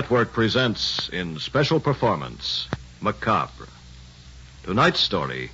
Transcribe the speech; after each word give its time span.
Network 0.00 0.32
presents 0.32 1.10
in 1.10 1.38
special 1.38 1.78
performance 1.78 2.68
Macabre. 3.02 3.68
Tonight's 4.62 4.98
story 4.98 5.50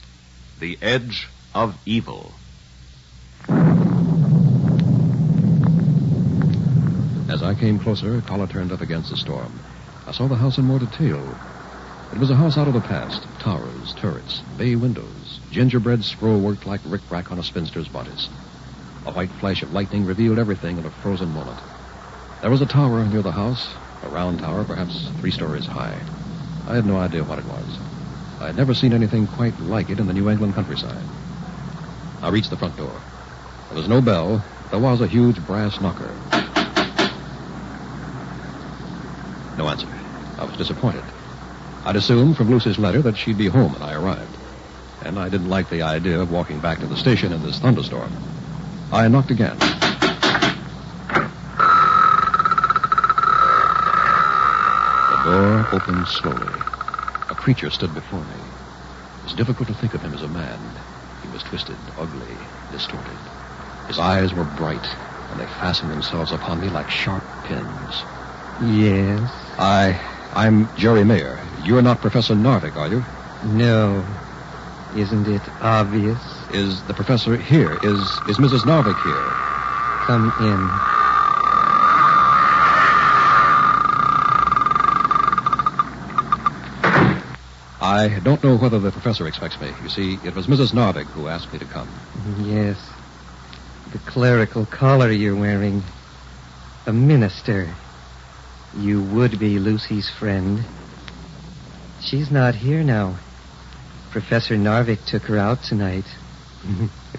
The 0.61 0.79
Edge 0.81 1.29
of 1.53 1.77
Evil. 1.85 2.31
As 7.29 7.43
I 7.43 7.57
came 7.59 7.81
closer, 7.81 8.19
a 8.19 8.23
collar 8.23 8.47
turned 8.47 8.71
up 8.71 8.81
against 8.81 9.11
the 9.11 9.17
storm. 9.17 9.53
I 10.07 10.13
saw 10.13 10.29
the 10.29 10.37
house 10.37 10.59
in 10.59 10.65
more 10.65 10.79
detail. 10.79 11.37
It 12.13 12.19
was 12.19 12.31
a 12.31 12.37
house 12.37 12.57
out 12.57 12.69
of 12.69 12.75
the 12.75 12.81
past. 12.81 13.27
Towers, 13.41 13.95
turrets, 13.95 14.43
bay 14.57 14.77
windows, 14.77 15.41
gingerbread 15.51 16.05
scroll 16.05 16.39
worked 16.39 16.67
like 16.67 16.83
rick-rack 16.85 17.33
on 17.33 17.41
a 17.41 17.43
spinster's 17.43 17.89
bodice. 17.89 18.29
A 19.07 19.11
white 19.11 19.33
flash 19.41 19.65
of 19.65 19.73
lightning 19.73 20.07
revealed 20.07 20.39
everything 20.39 20.79
in 20.79 20.87
a 20.87 20.91
frozen 20.91 21.31
moment. 21.31 21.59
There 22.43 22.51
was 22.51 22.61
a 22.63 22.67
tower 22.67 23.05
near 23.05 23.23
the 23.23 23.33
house, 23.33 23.75
a 24.03 24.09
round 24.09 24.39
tower, 24.41 24.65
perhaps 24.65 25.09
three 25.21 25.31
stories 25.31 25.67
high. 25.67 25.99
I 26.69 26.75
had 26.75 26.87
no 26.87 26.97
idea 26.97 27.25
what 27.25 27.39
it 27.39 27.45
was. 27.45 27.79
I 28.41 28.47
had 28.47 28.57
never 28.57 28.75
seen 28.75 28.93
anything 28.93 29.27
quite 29.27 29.59
like 29.61 29.91
it 29.91 29.99
in 29.99 30.07
the 30.07 30.13
New 30.13 30.29
England 30.29 30.55
countryside. 30.55 31.03
I 32.23 32.29
reached 32.29 32.51
the 32.51 32.57
front 32.57 32.77
door. 32.77 32.93
There 33.69 33.79
was 33.79 33.89
no 33.89 34.01
bell. 34.01 34.43
There 34.71 34.79
was 34.79 35.01
a 35.01 35.07
huge 35.07 35.45
brass 35.47 35.81
knocker. 35.81 36.11
No 39.57 39.69
answer. 39.69 39.89
I 40.39 40.45
was 40.45 40.57
disappointed. 40.57 41.05
I'd 41.85 41.97
assumed 41.97 42.37
from 42.37 42.51
Lucy's 42.51 42.79
letter 42.79 43.01
that 43.03 43.17
she'd 43.17 43.39
be 43.39 43.47
home 43.47 43.73
when 43.73 43.83
I 43.83 43.95
arrived. 43.95 44.37
And 45.05 45.19
I 45.19 45.29
didn't 45.29 45.49
like 45.49 45.71
the 45.71 45.83
idea 45.83 46.21
of 46.21 46.31
walking 46.31 46.59
back 46.59 46.81
to 46.81 46.87
the 46.87 46.97
station 46.97 47.33
in 47.33 47.43
this 47.43 47.59
thunderstorm. 47.59 48.13
I 48.93 49.09
knocked 49.09 49.31
again. 49.31 49.76
Door 55.27 55.67
opened 55.73 56.07
slowly. 56.07 56.53
A 57.31 57.35
creature 57.35 57.69
stood 57.69 57.93
before 57.93 58.21
me. 58.21 58.41
It 59.19 59.25
was 59.25 59.33
difficult 59.35 59.67
to 59.69 59.75
think 59.75 59.93
of 59.93 60.01
him 60.01 60.15
as 60.15 60.23
a 60.23 60.29
man. 60.29 60.61
He 61.21 61.29
was 61.35 61.43
twisted, 61.43 61.77
ugly, 61.99 62.37
distorted. 62.71 63.19
His 63.89 63.99
eyes 63.99 64.33
were 64.33 64.45
bright, 64.45 64.87
and 65.31 65.41
they 65.41 65.47
fastened 65.59 65.91
themselves 65.91 66.31
upon 66.31 66.61
me 66.61 66.69
like 66.69 66.89
sharp 66.89 67.25
pins. 67.43 68.05
Yes. 68.61 69.33
I. 69.59 70.01
I'm 70.33 70.71
Jerry 70.77 71.03
Mayer. 71.03 71.41
You're 71.63 71.83
not 71.83 72.01
Professor 72.01 72.35
Narvik, 72.35 72.77
are 72.77 72.89
you? 72.89 73.03
No. 73.43 74.05
Isn't 74.95 75.27
it 75.27 75.43
obvious? 75.61 76.19
Is 76.51 76.83
the 76.85 76.95
professor 76.95 77.37
here? 77.37 77.79
Is 77.83 78.21
is 78.29 78.39
Mrs. 78.39 78.65
Narvik 78.65 78.99
here? 79.03 79.33
Come 80.07 80.33
in. 80.39 80.96
I 87.97 88.19
don't 88.21 88.45
know 88.45 88.59
whether 88.59 88.79
the 88.79 88.93
professor 88.93 89.27
expects 89.27 89.59
me. 89.59 89.73
You 89.83 89.89
see, 89.89 90.19
it 90.23 90.35
was 90.35 90.49
Mrs. 90.49 90.75
Narvik 90.75 91.07
who 91.07 91.29
asked 91.29 91.51
me 91.51 91.59
to 91.59 91.65
come. 91.65 91.89
Mm, 92.19 92.55
yes. 92.55 92.77
The 93.91 93.99
clerical 94.11 94.67
collar 94.67 95.11
you're 95.11 95.35
wearing. 95.35 95.83
A 96.85 96.93
minister. 96.93 97.67
You 98.77 99.01
would 99.01 99.39
be 99.39 99.59
Lucy's 99.59 100.11
friend. 100.11 100.63
She's 102.03 102.31
not 102.31 102.55
here 102.55 102.83
now. 102.83 103.17
Professor 104.11 104.57
Narvik 104.57 105.03
took 105.07 105.23
her 105.23 105.39
out 105.39 105.63
tonight. 105.63 106.05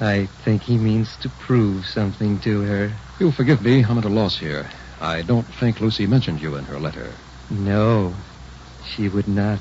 I 0.00 0.26
think 0.44 0.62
he 0.62 0.78
means 0.78 1.16
to 1.22 1.28
prove 1.40 1.86
something 1.86 2.38
to 2.40 2.60
her. 2.60 2.92
You'll 3.18 3.32
forgive 3.32 3.62
me. 3.62 3.84
I'm 3.84 3.98
at 3.98 4.04
a 4.04 4.08
loss 4.08 4.38
here. 4.38 4.70
I 5.00 5.22
don't 5.22 5.46
think 5.58 5.80
Lucy 5.80 6.06
mentioned 6.06 6.40
you 6.40 6.54
in 6.54 6.64
her 6.66 6.78
letter. 6.78 7.10
No, 7.50 8.14
she 8.94 9.08
would 9.08 9.28
not. 9.28 9.60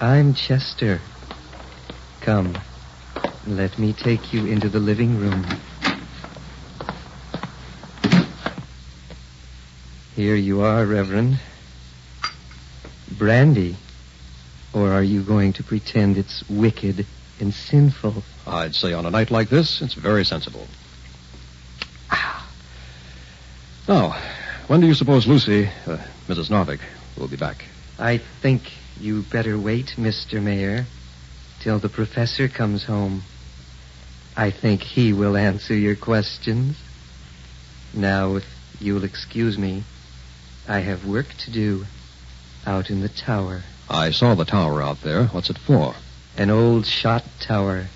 I'm 0.00 0.34
Chester. 0.34 1.00
Come, 2.20 2.56
let 3.46 3.78
me 3.78 3.92
take 3.92 4.32
you 4.32 4.46
into 4.46 4.68
the 4.68 4.80
living 4.80 5.18
room. 5.18 5.46
Here 10.14 10.34
you 10.34 10.62
are, 10.62 10.84
Reverend. 10.84 11.38
Brandy. 13.18 13.76
Or 14.72 14.92
are 14.92 15.02
you 15.02 15.22
going 15.22 15.52
to 15.54 15.62
pretend 15.62 16.18
it's 16.18 16.42
wicked 16.48 17.06
and 17.40 17.52
sinful? 17.52 18.22
I'd 18.46 18.74
say 18.74 18.92
on 18.92 19.06
a 19.06 19.10
night 19.10 19.30
like 19.30 19.48
this, 19.48 19.80
it's 19.80 19.94
very 19.94 20.24
sensible. 20.24 20.66
Ah. 22.10 22.50
Now, 23.88 24.20
when 24.66 24.80
do 24.80 24.86
you 24.86 24.94
suppose 24.94 25.26
Lucy, 25.26 25.66
uh, 25.86 25.98
Mrs. 26.28 26.50
Narvik, 26.50 26.80
will 27.16 27.28
be 27.28 27.36
back? 27.36 27.64
I 27.98 28.18
think 28.18 28.72
you 29.00 29.22
better 29.22 29.58
wait, 29.58 29.94
Mr. 29.96 30.42
Mayer, 30.42 30.86
till 31.60 31.78
the 31.78 31.88
professor 31.88 32.48
comes 32.48 32.84
home. 32.84 33.22
I 34.36 34.50
think 34.50 34.82
he 34.82 35.14
will 35.14 35.36
answer 35.36 35.74
your 35.74 35.96
questions. 35.96 36.76
Now, 37.94 38.36
if 38.36 38.44
you'll 38.78 39.04
excuse 39.04 39.56
me, 39.56 39.84
I 40.68 40.80
have 40.80 41.06
work 41.06 41.32
to 41.44 41.50
do 41.50 41.86
out 42.66 42.90
in 42.90 43.00
the 43.00 43.08
tower. 43.08 43.62
I 43.88 44.10
saw 44.10 44.34
the 44.34 44.44
tower 44.44 44.82
out 44.82 45.00
there. 45.02 45.26
What's 45.26 45.48
it 45.48 45.58
for? 45.58 45.94
An 46.36 46.50
old 46.50 46.86
shot 46.86 47.24
tower. 47.40 47.86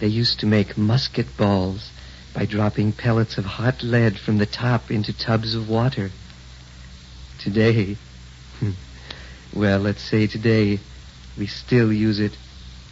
They 0.00 0.08
used 0.08 0.40
to 0.40 0.46
make 0.46 0.76
musket 0.76 1.36
balls 1.36 1.90
by 2.34 2.44
dropping 2.44 2.92
pellets 2.92 3.38
of 3.38 3.44
hot 3.44 3.82
lead 3.82 4.18
from 4.18 4.38
the 4.38 4.46
top 4.46 4.90
into 4.90 5.12
tubs 5.12 5.54
of 5.54 5.68
water. 5.68 6.10
Today, 7.38 7.96
hmm, 8.58 8.70
well, 9.56 9.78
let's 9.78 10.02
say 10.02 10.26
today, 10.26 10.78
we 11.38 11.46
still 11.46 11.90
use 11.92 12.20
it 12.20 12.36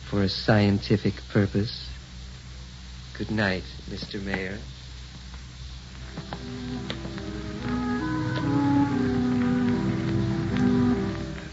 for 0.08 0.22
a 0.22 0.28
scientific 0.28 1.14
purpose. 1.28 1.88
Good 3.18 3.30
night, 3.30 3.64
Mr. 3.90 4.22
Mayer. 4.22 4.58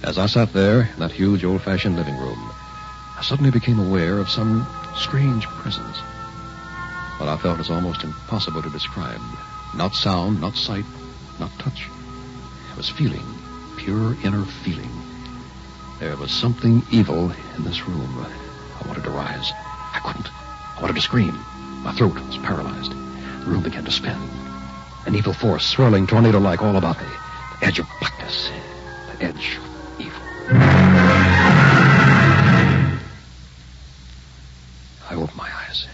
As 0.04 0.18
I 0.18 0.26
sat 0.28 0.54
there 0.54 0.90
in 0.94 1.00
that 1.00 1.12
huge 1.12 1.44
old 1.44 1.62
fashioned 1.62 1.98
living 1.98 2.18
room, 2.18 2.40
I 3.18 3.22
suddenly 3.22 3.52
became 3.52 3.80
aware 3.80 4.18
of 4.18 4.30
some 4.30 4.66
strange 4.96 5.46
presence. 5.46 5.98
What 7.20 7.30
I 7.30 7.38
felt 7.38 7.60
is 7.60 7.70
almost 7.70 8.04
impossible 8.04 8.62
to 8.62 8.70
describe. 8.70 9.22
Not 9.76 9.94
sound, 9.94 10.42
not 10.42 10.56
sight, 10.56 10.86
not 11.40 11.52
touch. 11.60 11.88
I 12.74 12.78
was 12.78 12.90
feeling, 12.90 13.24
pure 13.78 14.16
inner 14.24 14.46
feeling. 14.64 15.01
There 16.02 16.18
was 16.18 16.32
something 16.32 16.82
evil 16.90 17.32
in 17.56 17.64
this 17.64 17.88
room. 17.88 18.26
I 18.84 18.88
wanted 18.88 19.04
to 19.04 19.12
rise. 19.12 19.52
I 19.54 20.02
couldn't. 20.04 20.32
I 20.76 20.82
wanted 20.82 20.96
to 20.96 21.02
scream. 21.02 21.40
My 21.84 21.94
throat 21.94 22.16
was 22.16 22.40
paralyzed. 22.40 22.92
The 22.92 23.46
room 23.46 23.62
began 23.62 23.86
to 23.86 23.92
spin. 23.92 24.18
An 25.06 25.14
evil 25.14 25.32
force 25.32 25.64
swirling 25.64 26.08
tornado 26.08 26.40
like 26.40 26.64
all 26.64 26.76
about 26.76 27.00
me. 27.00 27.08
The 27.60 27.68
edge 27.68 27.78
of 27.78 27.86
blackness. 28.00 28.50
The 29.20 29.26
edge 29.26 29.58
of 29.58 30.02
evil. 30.02 30.20
I 35.08 35.14
opened 35.14 35.38
my 35.38 35.52
eyes. 35.68 35.86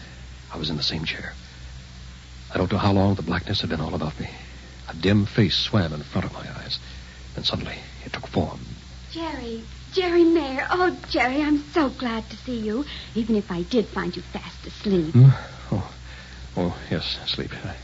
I 0.54 0.58
was 0.58 0.70
in 0.70 0.78
the 0.78 0.84
same 0.84 1.04
chair. 1.04 1.34
I 2.54 2.58
don't 2.58 2.72
know 2.72 2.78
how 2.78 2.94
long 2.94 3.16
the 3.16 3.24
blackness 3.24 3.60
had 3.60 3.70
been 3.70 3.82
all 3.82 3.94
about 3.94 4.18
me. 4.22 4.30
A 4.88 4.96
dim 4.96 5.26
face 5.26 5.58
swam 5.58 5.92
in 5.92 6.02
front 6.02 6.24
of 6.24 6.32
my 6.32 6.50
eyes. 6.62 6.80
Then 7.36 7.44
suddenly 7.44 7.80
it 8.06 8.14
took 8.14 8.26
form. 8.28 8.62
Jerry, 9.12 9.64
Jerry 9.98 10.26
Mayer. 10.26 10.68
Oh, 10.70 10.96
Jerry, 11.10 11.42
I'm 11.42 11.58
so 11.72 11.90
glad 11.90 12.30
to 12.30 12.38
see 12.38 12.60
you, 12.60 12.86
even 13.16 13.36
if 13.36 13.52
I 13.52 13.64
did 13.64 13.88
find 13.88 14.16
you 14.16 14.22
fast 14.22 14.68
asleep. 14.68 15.12
Hmm? 15.12 15.30
Oh, 15.72 15.92
oh, 16.56 16.78
yes, 16.92 17.18
sleep. 17.26 17.50
I, 17.66 17.76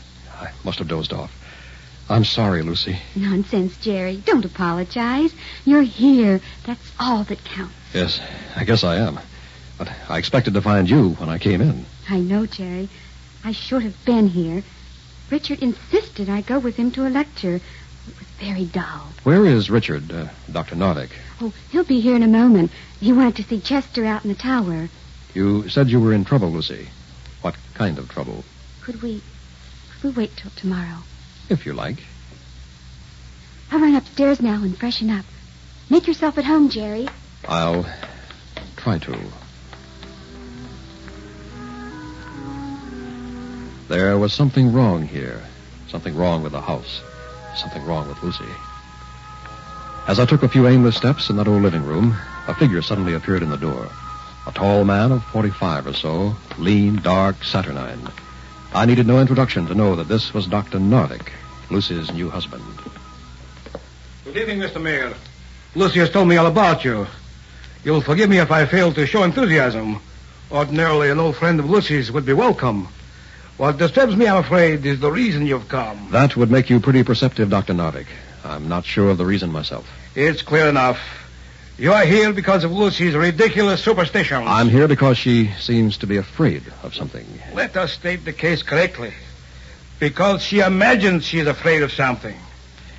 I 0.46 0.52
must 0.62 0.78
have 0.78 0.86
dozed 0.86 1.12
off. 1.12 1.32
I'm 2.08 2.24
sorry, 2.24 2.62
Lucy. 2.62 3.00
Nonsense, 3.16 3.76
Jerry. 3.78 4.22
Don't 4.24 4.44
apologize. 4.44 5.34
You're 5.64 5.82
here. 5.82 6.40
That's 6.64 6.92
all 7.00 7.24
that 7.24 7.42
counts. 7.42 7.74
Yes, 7.92 8.20
I 8.54 8.62
guess 8.62 8.84
I 8.84 8.94
am. 8.94 9.18
But 9.76 9.90
I 10.08 10.18
expected 10.18 10.54
to 10.54 10.62
find 10.62 10.88
you 10.88 11.14
when 11.14 11.28
I 11.28 11.38
came 11.38 11.60
in. 11.60 11.84
I 12.08 12.20
know, 12.20 12.46
Jerry. 12.46 12.88
I 13.42 13.50
should 13.50 13.82
have 13.82 14.04
been 14.04 14.28
here. 14.28 14.62
Richard 15.30 15.58
insisted 15.58 16.28
I 16.28 16.42
go 16.42 16.60
with 16.60 16.76
him 16.76 16.92
to 16.92 17.08
a 17.08 17.10
lecture. 17.10 17.60
Very 18.40 18.64
dull. 18.64 19.12
Where 19.22 19.46
is 19.46 19.70
Richard, 19.70 20.10
uh, 20.12 20.28
Dr. 20.50 20.74
Narvik? 20.74 21.10
Oh, 21.40 21.52
he'll 21.70 21.84
be 21.84 22.00
here 22.00 22.16
in 22.16 22.22
a 22.22 22.28
moment. 22.28 22.70
He 23.00 23.12
wanted 23.12 23.36
to 23.36 23.44
see 23.44 23.60
Chester 23.60 24.04
out 24.04 24.24
in 24.24 24.28
the 24.30 24.36
tower. 24.36 24.88
You 25.34 25.68
said 25.68 25.88
you 25.88 26.00
were 26.00 26.12
in 26.12 26.24
trouble, 26.24 26.50
Lucy. 26.50 26.88
What 27.42 27.56
kind 27.74 27.98
of 27.98 28.08
trouble? 28.08 28.44
Could 28.82 29.02
we... 29.02 29.22
Could 30.00 30.16
we 30.16 30.22
wait 30.22 30.36
till 30.36 30.50
tomorrow? 30.50 30.98
If 31.48 31.64
you 31.64 31.72
like. 31.72 31.98
I'll 33.70 33.80
run 33.80 33.94
upstairs 33.94 34.40
now 34.40 34.62
and 34.62 34.76
freshen 34.76 35.10
up. 35.10 35.24
Make 35.90 36.06
yourself 36.06 36.38
at 36.38 36.44
home, 36.44 36.68
Jerry. 36.68 37.08
I'll 37.46 37.86
try 38.76 38.98
to. 38.98 39.18
There 43.88 44.18
was 44.18 44.32
something 44.32 44.72
wrong 44.72 45.06
here. 45.06 45.42
Something 45.88 46.16
wrong 46.16 46.42
with 46.42 46.52
the 46.52 46.60
house. 46.60 47.00
Something 47.56 47.84
wrong 47.84 48.08
with 48.08 48.22
Lucy. 48.22 48.44
As 50.06 50.18
I 50.18 50.26
took 50.26 50.42
a 50.42 50.48
few 50.48 50.68
aimless 50.68 50.96
steps 50.96 51.30
in 51.30 51.36
that 51.36 51.48
old 51.48 51.62
living 51.62 51.84
room, 51.84 52.16
a 52.46 52.54
figure 52.54 52.82
suddenly 52.82 53.14
appeared 53.14 53.42
in 53.42 53.48
the 53.48 53.56
door. 53.56 53.88
A 54.46 54.52
tall 54.52 54.84
man 54.84 55.12
of 55.12 55.24
45 55.24 55.86
or 55.86 55.92
so, 55.94 56.36
lean, 56.58 56.96
dark, 56.96 57.42
saturnine. 57.42 58.08
I 58.74 58.84
needed 58.84 59.06
no 59.06 59.20
introduction 59.20 59.66
to 59.66 59.74
know 59.74 59.96
that 59.96 60.08
this 60.08 60.34
was 60.34 60.46
Dr. 60.46 60.78
Narvik, 60.78 61.30
Lucy's 61.70 62.12
new 62.12 62.28
husband. 62.28 62.64
Good 64.24 64.36
evening, 64.36 64.58
Mr. 64.60 64.82
Mayer. 64.82 65.14
Lucy 65.74 66.00
has 66.00 66.10
told 66.10 66.28
me 66.28 66.36
all 66.36 66.46
about 66.46 66.84
you. 66.84 67.06
You'll 67.84 68.00
forgive 68.00 68.28
me 68.28 68.38
if 68.38 68.50
I 68.50 68.66
fail 68.66 68.92
to 68.92 69.06
show 69.06 69.22
enthusiasm. 69.22 70.00
Ordinarily, 70.50 71.10
an 71.10 71.20
old 71.20 71.36
friend 71.36 71.60
of 71.60 71.70
Lucy's 71.70 72.10
would 72.12 72.26
be 72.26 72.32
welcome. 72.32 72.88
What 73.56 73.78
disturbs 73.78 74.16
me, 74.16 74.26
I'm 74.26 74.38
afraid, 74.38 74.84
is 74.84 74.98
the 74.98 75.12
reason 75.12 75.46
you've 75.46 75.68
come. 75.68 76.08
That 76.10 76.36
would 76.36 76.50
make 76.50 76.70
you 76.70 76.80
pretty 76.80 77.04
perceptive, 77.04 77.50
Dr. 77.50 77.72
Narvik. 77.72 78.06
I'm 78.44 78.68
not 78.68 78.84
sure 78.84 79.10
of 79.10 79.18
the 79.18 79.24
reason 79.24 79.52
myself. 79.52 79.88
It's 80.16 80.42
clear 80.42 80.66
enough. 80.68 80.98
You 81.78 81.92
are 81.92 82.04
here 82.04 82.32
because 82.32 82.64
of 82.64 82.72
Lucy's 82.72 83.14
ridiculous 83.14 83.82
superstitions. 83.82 84.46
I'm 84.48 84.68
here 84.68 84.88
because 84.88 85.18
she 85.18 85.52
seems 85.58 85.98
to 85.98 86.06
be 86.06 86.16
afraid 86.16 86.62
of 86.82 86.94
something. 86.94 87.26
Let 87.52 87.76
us 87.76 87.92
state 87.92 88.24
the 88.24 88.32
case 88.32 88.62
correctly. 88.62 89.12
Because 90.00 90.42
she 90.42 90.58
imagines 90.58 91.24
she 91.24 91.38
is 91.38 91.46
afraid 91.46 91.82
of 91.82 91.92
something. 91.92 92.36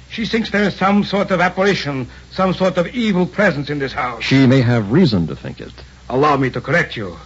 She 0.09 0.25
thinks 0.25 0.51
there 0.51 0.63
is 0.63 0.75
some 0.75 1.03
sort 1.03 1.31
of 1.31 1.41
apparition, 1.41 2.07
some 2.31 2.53
sort 2.53 2.77
of 2.77 2.87
evil 2.95 3.25
presence 3.25 3.69
in 3.69 3.79
this 3.79 3.91
house. 3.91 4.23
She 4.23 4.47
may 4.47 4.61
have 4.61 4.91
reason 4.91 5.27
to 5.27 5.35
think 5.35 5.59
it. 5.59 5.73
Allow 6.07 6.37
me 6.37 6.49
to 6.51 6.61
correct 6.61 6.95
you. 6.95 7.17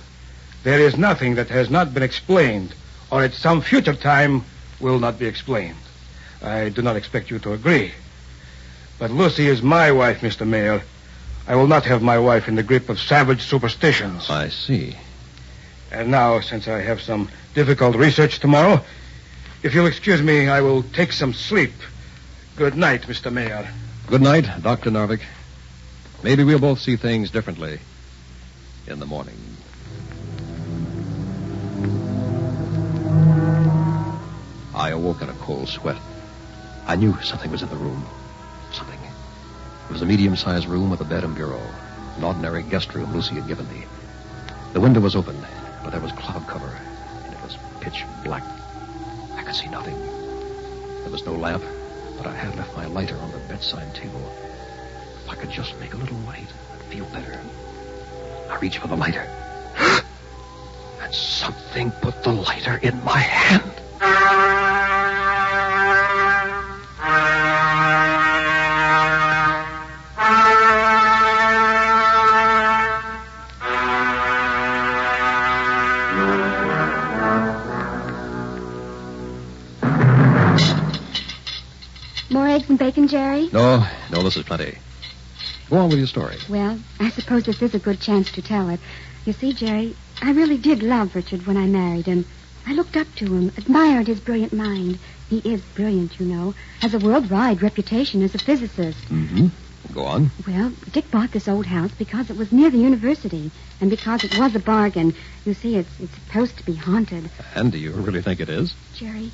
There 0.63 0.79
is 0.79 0.97
nothing 0.97 1.35
that 1.35 1.49
has 1.49 1.69
not 1.69 1.93
been 1.93 2.03
explained, 2.03 2.73
or 3.11 3.23
at 3.23 3.33
some 3.33 3.61
future 3.61 3.95
time 3.95 4.43
will 4.79 4.99
not 4.99 5.19
be 5.19 5.25
explained. 5.25 5.77
I 6.41 6.69
do 6.69 6.81
not 6.81 6.95
expect 6.95 7.29
you 7.29 7.39
to 7.39 7.53
agree. 7.53 7.93
But 8.97 9.11
Lucy 9.11 9.47
is 9.47 9.61
my 9.61 9.91
wife, 9.91 10.21
Mr. 10.21 10.47
Mayer. 10.47 10.81
I 11.47 11.55
will 11.55 11.67
not 11.67 11.85
have 11.85 12.01
my 12.01 12.19
wife 12.19 12.47
in 12.47 12.55
the 12.55 12.63
grip 12.63 12.89
of 12.89 12.99
savage 12.99 13.41
superstitions. 13.41 14.29
I 14.29 14.49
see. 14.49 14.95
And 15.91 16.11
now, 16.11 16.39
since 16.41 16.67
I 16.67 16.81
have 16.81 17.01
some 17.01 17.29
difficult 17.55 17.95
research 17.95 18.39
tomorrow, 18.39 18.83
if 19.63 19.73
you'll 19.73 19.87
excuse 19.87 20.21
me, 20.21 20.47
I 20.47 20.61
will 20.61 20.83
take 20.83 21.11
some 21.11 21.33
sleep. 21.33 21.73
Good 22.55 22.75
night, 22.75 23.03
Mr. 23.03 23.31
Mayer. 23.31 23.67
Good 24.07 24.21
night, 24.21 24.47
Dr. 24.61 24.91
Narvik. 24.91 25.21
Maybe 26.23 26.43
we'll 26.43 26.59
both 26.59 26.79
see 26.79 26.95
things 26.97 27.31
differently 27.31 27.79
in 28.87 28.99
the 28.99 29.05
morning. 29.05 29.48
Cold 35.59 35.67
sweat. 35.67 35.97
I 36.87 36.95
knew 36.95 37.21
something 37.21 37.51
was 37.51 37.61
in 37.61 37.67
the 37.67 37.75
room. 37.75 38.05
Something. 38.71 38.97
It 39.89 39.91
was 39.91 40.01
a 40.01 40.05
medium-sized 40.05 40.65
room 40.65 40.89
with 40.89 41.01
a 41.01 41.03
bed 41.03 41.25
and 41.25 41.35
bureau. 41.35 41.61
An 42.15 42.23
ordinary 42.23 42.63
guest 42.63 42.95
room 42.95 43.11
Lucy 43.13 43.35
had 43.35 43.45
given 43.45 43.67
me. 43.67 43.83
The 44.71 44.79
window 44.79 45.01
was 45.01 45.17
open, 45.17 45.35
but 45.83 45.89
there 45.89 45.99
was 45.99 46.13
cloud 46.13 46.47
cover, 46.47 46.71
and 47.25 47.33
it 47.33 47.41
was 47.41 47.57
pitch 47.81 48.05
black. 48.23 48.43
I 49.35 49.43
could 49.43 49.53
see 49.53 49.67
nothing. 49.67 49.99
There 51.01 51.11
was 51.11 51.25
no 51.25 51.33
lamp, 51.33 51.63
but 52.15 52.25
I 52.25 52.33
had 52.33 52.55
left 52.55 52.77
my 52.77 52.85
lighter 52.85 53.17
on 53.17 53.31
the 53.33 53.39
bedside 53.39 53.93
table. 53.93 54.31
If 55.25 55.29
I 55.29 55.35
could 55.35 55.51
just 55.51 55.77
make 55.81 55.93
a 55.93 55.97
little 55.97 56.19
light, 56.19 56.47
I'd 56.73 56.83
feel 56.83 57.05
better. 57.07 57.37
I 58.49 58.57
reached 58.59 58.79
for 58.79 58.87
the 58.87 58.95
lighter. 58.95 59.27
and 61.01 61.13
something 61.13 61.91
put 61.91 62.23
the 62.23 62.31
lighter 62.31 62.77
in 62.77 63.03
my 63.03 63.19
hand. 63.19 63.78
This 84.29 84.37
is 84.37 84.45
plenty. 84.45 84.77
Go 85.71 85.77
on 85.77 85.89
with 85.89 85.97
your 85.97 86.05
story. 86.05 86.37
Well, 86.47 86.77
I 86.99 87.09
suppose 87.09 87.45
this 87.45 87.63
is 87.63 87.73
a 87.73 87.79
good 87.79 87.99
chance 87.99 88.31
to 88.33 88.43
tell 88.43 88.69
it. 88.69 88.79
You 89.25 89.33
see, 89.33 89.53
Jerry, 89.53 89.95
I 90.21 90.33
really 90.33 90.59
did 90.59 90.83
love 90.83 91.15
Richard 91.15 91.47
when 91.47 91.57
I 91.57 91.65
married 91.65 92.05
him. 92.05 92.25
I 92.67 92.73
looked 92.73 92.95
up 92.95 93.07
to 93.15 93.25
him, 93.25 93.51
admired 93.57 94.05
his 94.05 94.19
brilliant 94.19 94.53
mind. 94.53 94.99
He 95.29 95.39
is 95.39 95.61
brilliant, 95.73 96.19
you 96.19 96.27
know, 96.27 96.53
has 96.81 96.93
a 96.93 96.99
worldwide 96.99 97.63
reputation 97.63 98.21
as 98.21 98.35
a 98.35 98.37
physicist. 98.37 98.99
Mm-hmm. 99.09 99.47
Go 99.95 100.05
on. 100.05 100.29
Well, 100.45 100.73
Dick 100.91 101.09
bought 101.09 101.31
this 101.31 101.47
old 101.47 101.65
house 101.65 101.91
because 101.97 102.29
it 102.29 102.37
was 102.37 102.51
near 102.51 102.69
the 102.69 102.77
university, 102.77 103.49
and 103.81 103.89
because 103.89 104.23
it 104.23 104.37
was 104.37 104.53
a 104.53 104.59
bargain. 104.59 105.15
You 105.43 105.55
see, 105.55 105.75
it's 105.75 105.99
it's 105.99 106.13
supposed 106.13 106.55
to 106.57 106.65
be 106.65 106.75
haunted. 106.75 107.31
And 107.55 107.71
do 107.71 107.79
you 107.79 107.93
really 107.93 108.21
think 108.21 108.39
it 108.39 108.49
is? 108.49 108.75
Jerry, 108.93 109.31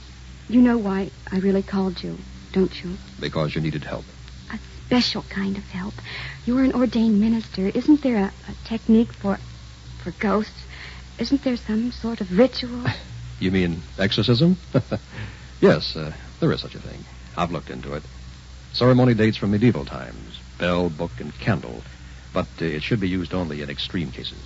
you 0.48 0.62
know 0.62 0.78
why 0.78 1.12
I 1.30 1.40
really 1.40 1.64
called 1.64 2.02
you, 2.02 2.18
don't 2.54 2.82
you? 2.82 2.96
Because 3.20 3.56
you 3.56 3.60
needed 3.60 3.84
help. 3.84 4.06
Special 4.88 5.24
kind 5.24 5.58
of 5.58 5.64
help. 5.70 5.94
You're 6.46 6.64
an 6.64 6.74
ordained 6.74 7.20
minister. 7.20 7.68
Isn't 7.68 8.02
there 8.02 8.18
a, 8.18 8.32
a 8.50 8.68
technique 8.68 9.14
for 9.14 9.40
for 10.04 10.12
ghosts? 10.12 10.64
Isn't 11.18 11.44
there 11.44 11.58
some 11.58 11.92
sort 11.92 12.22
of 12.22 12.38
ritual? 12.38 12.84
You 13.38 13.52
mean 13.52 13.82
exorcism? 14.00 14.56
yes, 15.62 15.98
uh, 15.98 16.14
there 16.40 16.54
is 16.54 16.62
such 16.62 16.74
a 16.74 16.80
thing. 16.80 17.04
I've 17.36 17.52
looked 17.52 17.70
into 17.70 17.94
it. 17.94 18.04
Ceremony 18.72 19.14
dates 19.14 19.36
from 19.36 19.52
medieval 19.52 19.84
times 19.84 20.40
bell, 20.58 20.90
book, 20.90 21.12
and 21.20 21.38
candle. 21.40 21.82
But 22.34 22.48
uh, 22.62 22.66
it 22.66 22.84
should 22.84 23.00
be 23.00 23.10
used 23.10 23.34
only 23.34 23.62
in 23.62 23.70
extreme 23.70 24.12
cases. 24.12 24.38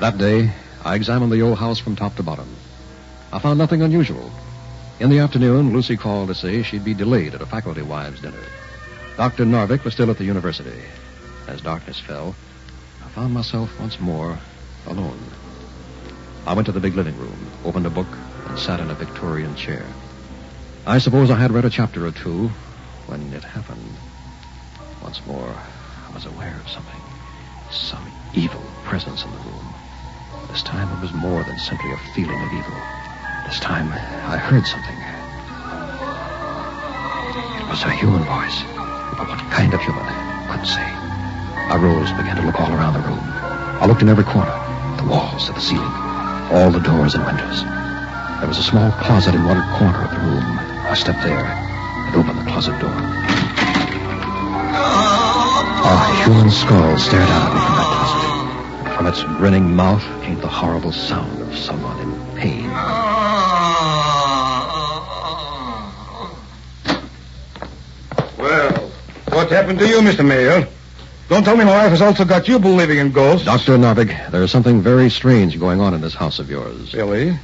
That 0.00 0.16
day, 0.18 0.52
I 0.84 0.94
examined 0.94 1.30
the 1.30 1.42
old 1.42 1.58
house 1.58 1.78
from 1.78 1.94
top 1.94 2.16
to 2.16 2.22
bottom. 2.22 2.48
I 3.32 3.38
found 3.38 3.58
nothing 3.58 3.82
unusual. 3.82 4.30
In 4.98 5.08
the 5.08 5.20
afternoon, 5.20 5.72
Lucy 5.72 5.96
called 5.96 6.28
to 6.28 6.34
say 6.34 6.62
she'd 6.62 6.84
be 6.84 6.94
delayed 6.94 7.34
at 7.34 7.40
a 7.40 7.46
faculty 7.46 7.82
wives' 7.82 8.20
dinner. 8.20 8.42
Dr. 9.16 9.44
Narvik 9.44 9.84
was 9.84 9.94
still 9.94 10.10
at 10.10 10.18
the 10.18 10.24
university. 10.24 10.82
As 11.46 11.60
darkness 11.60 12.00
fell, 12.00 12.34
I 13.04 13.08
found 13.08 13.32
myself 13.32 13.70
once 13.78 14.00
more 14.00 14.38
alone. 14.86 15.20
I 16.44 16.54
went 16.54 16.66
to 16.66 16.72
the 16.72 16.80
big 16.80 16.96
living 16.96 17.16
room, 17.18 17.50
opened 17.64 17.86
a 17.86 17.90
book, 17.90 18.08
and 18.46 18.58
sat 18.58 18.80
in 18.80 18.90
a 18.90 18.94
Victorian 18.94 19.54
chair. 19.54 19.86
I 20.86 20.98
suppose 20.98 21.30
I 21.30 21.38
had 21.38 21.52
read 21.52 21.64
a 21.64 21.70
chapter 21.70 22.06
or 22.06 22.12
two 22.12 22.48
when 23.06 23.32
it 23.32 23.44
happened. 23.44 23.96
Once 25.02 25.24
more, 25.26 25.54
I 26.08 26.14
was 26.14 26.26
aware 26.26 26.58
of 26.64 26.68
something. 26.68 27.00
Some 27.70 28.10
evil 28.34 28.62
presence 28.84 29.24
in 29.24 29.30
the 29.30 29.38
room. 29.38 29.74
This 30.48 30.62
time 30.62 30.92
it 30.96 31.00
was 31.00 31.12
more 31.14 31.44
than 31.44 31.58
simply 31.58 31.92
a 31.92 31.96
feeling 32.14 32.40
of 32.42 32.52
evil. 32.52 32.99
This 33.46 33.60
time 33.60 33.92
I 33.92 34.36
heard 34.36 34.66
something. 34.66 34.96
It 37.60 37.68
was 37.68 37.82
a 37.82 37.90
human 37.90 38.22
voice. 38.24 38.62
But 39.18 39.28
what 39.28 39.40
kind 39.50 39.74
of 39.74 39.80
human? 39.80 40.04
I 40.04 40.46
couldn't 40.50 40.66
say. 40.66 40.82
I 41.70 41.76
rose, 41.76 42.10
began 42.12 42.36
to 42.36 42.42
look 42.42 42.60
all 42.60 42.72
around 42.72 42.94
the 42.94 43.00
room. 43.00 43.20
I 43.80 43.86
looked 43.86 44.02
in 44.02 44.08
every 44.08 44.24
corner, 44.24 44.50
the 44.96 45.04
walls, 45.08 45.46
to 45.46 45.52
the 45.52 45.60
ceiling, 45.60 45.92
all 46.50 46.70
the 46.70 46.80
doors 46.80 47.14
and 47.14 47.24
windows. 47.24 47.62
There 48.40 48.48
was 48.48 48.58
a 48.58 48.62
small 48.62 48.90
closet 49.02 49.34
in 49.34 49.44
one 49.44 49.60
corner 49.78 50.02
of 50.04 50.10
the 50.10 50.20
room. 50.20 50.58
I 50.88 50.94
stepped 50.94 51.22
there 51.22 51.44
and 51.44 52.16
opened 52.16 52.38
the 52.38 52.50
closet 52.50 52.78
door. 52.80 52.90
A 55.82 56.24
human 56.24 56.50
skull 56.50 56.98
stared 56.98 57.28
out 57.28 57.50
at 57.50 57.54
me 57.54 57.60
from 57.60 57.76
that 57.76 57.88
closet. 57.94 58.96
From 58.96 59.06
its 59.06 59.22
grinning 59.38 59.74
mouth 59.74 60.04
came 60.22 60.40
the 60.40 60.48
horrible 60.48 60.92
sound 60.92 61.40
of 61.42 61.56
someone 61.56 61.98
in 62.00 62.36
pain. 62.36 62.70
Well, 68.38 69.39
what 69.50 69.56
happened 69.56 69.80
to 69.80 69.88
you, 69.88 69.98
Mr. 69.98 70.24
Mayer? 70.24 70.68
Don't 71.28 71.42
tell 71.42 71.56
me 71.56 71.64
my 71.64 71.72
wife 71.72 71.90
has 71.90 72.00
also 72.00 72.24
got 72.24 72.46
you 72.46 72.60
believing 72.60 72.98
in 72.98 73.10
ghosts. 73.10 73.46
Dr. 73.46 73.76
Narvik, 73.78 74.30
there 74.30 74.44
is 74.44 74.52
something 74.52 74.80
very 74.80 75.10
strange 75.10 75.58
going 75.58 75.80
on 75.80 75.92
in 75.92 76.00
this 76.00 76.14
house 76.14 76.38
of 76.38 76.48
yours. 76.48 76.94
Really? 76.94 77.36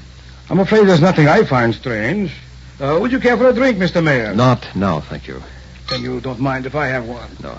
I'm 0.49 0.61
afraid 0.61 0.87
there's 0.87 1.01
nothing 1.01 1.27
I 1.27 1.43
find 1.45 1.75
strange. 1.75 2.33
Uh, 2.79 2.99
would 3.01 3.11
you 3.11 3.19
care 3.19 3.37
for 3.37 3.49
a 3.49 3.53
drink, 3.53 3.79
Mr. 3.79 4.05
Mayer? 4.05 4.33
Not 4.37 4.69
now, 4.77 5.01
thank 5.01 5.27
you. 5.27 5.43
Then 5.91 6.03
you 6.03 6.21
don't 6.21 6.39
mind 6.39 6.65
if 6.65 6.77
I 6.77 6.87
have 6.87 7.09
one. 7.09 7.29
No. 7.43 7.59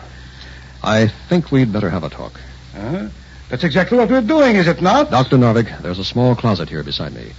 I 0.82 1.08
think 1.28 1.52
we'd 1.52 1.74
better 1.74 1.90
have 1.90 2.06
a 2.06 2.10
talk. 2.10 2.40
Huh? 2.74 3.10
That's 3.50 3.66
exactly 3.66 3.98
what 3.98 4.10
we're 4.10 4.22
doing, 4.22 4.56
is 4.56 4.68
it 4.68 4.82
not? 4.82 5.12
Dr. 5.12 5.36
Narvik, 5.36 5.82
there's 5.82 6.00
a 6.00 6.06
small 6.06 6.36
closet 6.36 6.70
here 6.70 6.84
beside 6.84 7.14
me. 7.14 7.34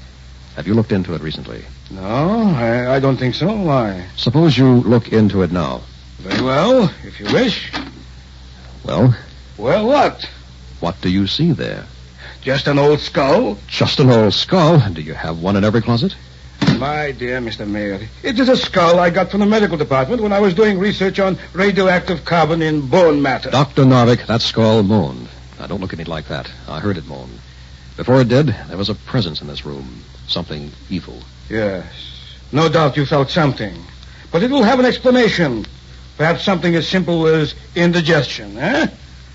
Have 0.57 0.67
you 0.67 0.75
looked 0.75 0.93
into 0.93 1.15
it 1.15 1.23
recently? 1.23 1.65
No, 1.91 2.03
I, 2.03 2.97
I 2.97 3.01
don't 3.01 3.17
think 3.17 3.35
so. 3.35 3.47
Why? 3.55 4.07
Suppose 4.17 4.59
you 4.59 4.67
look 4.83 5.09
into 5.11 5.41
it 5.41 5.53
now. 5.53 5.81
Very 6.19 6.43
well, 6.43 6.91
if 7.05 7.21
you 7.21 7.27
wish. 7.33 7.73
Well, 8.85 9.15
Well, 9.57 9.87
what? 9.87 10.29
what 10.81 11.01
do 11.01 11.09
you 11.11 11.27
see 11.27 11.53
there? 11.53 11.85
Just 12.41 12.67
an 12.69 12.79
old 12.79 13.01
skull? 13.01 13.59
Just 13.67 13.99
an 14.01 14.11
old 14.11 14.33
skull. 14.35 14.79
Do 14.93 15.01
you 15.03 15.15
have 15.15 15.41
one 15.41 15.57
in 15.57 15.65
every 15.65 15.83
closet? 15.83 16.15
My 16.79 17.13
dear 17.13 17.41
Mr. 17.41 17.67
Mayer, 17.67 18.09
it 18.23 18.39
is 18.39 18.49
a 18.49 18.57
skull 18.57 18.99
I 18.99 19.11
got 19.11 19.31
from 19.31 19.41
the 19.41 19.47
medical 19.47 19.77
department 19.77 20.23
when 20.23 20.33
I 20.33 20.41
was 20.41 20.55
doing 20.55 20.79
research 20.79 21.19
on 21.19 21.39
radioactive 21.53 22.25
carbon 22.25 22.63
in 22.63 22.89
bone 22.89 23.21
matter. 23.23 23.51
Dr. 23.51 23.85
Narvik, 23.85 24.27
that 24.27 24.41
skull 24.43 24.83
moaned. 24.83 25.29
Now, 25.59 25.67
don't 25.67 25.81
look 25.81 25.93
at 25.93 25.99
me 25.99 26.05
like 26.05 26.29
that. 26.29 26.51
I 26.69 26.79
heard 26.81 26.97
it 26.97 27.07
moan. 27.07 27.31
Before 27.97 28.21
it 28.21 28.29
did, 28.29 28.49
there 28.69 28.77
was 28.79 28.89
a 28.89 28.95
presence 28.95 29.41
in 29.41 29.49
this 29.49 29.65
room. 29.65 30.03
Something 30.29 30.71
evil. 30.89 31.21
Yes. 31.49 31.87
No 32.53 32.69
doubt 32.69 32.97
you 32.97 33.07
felt 33.07 33.31
something. 33.31 33.75
But 34.31 34.43
it 34.43 34.51
will 34.51 34.63
have 34.63 34.79
an 34.79 34.87
explanation. 34.87 35.67
Perhaps 36.19 36.45
something 36.45 36.75
as 36.75 36.87
simple 36.87 37.29
as 37.29 37.55
indigestion, 37.77 38.59
eh? 38.59 38.89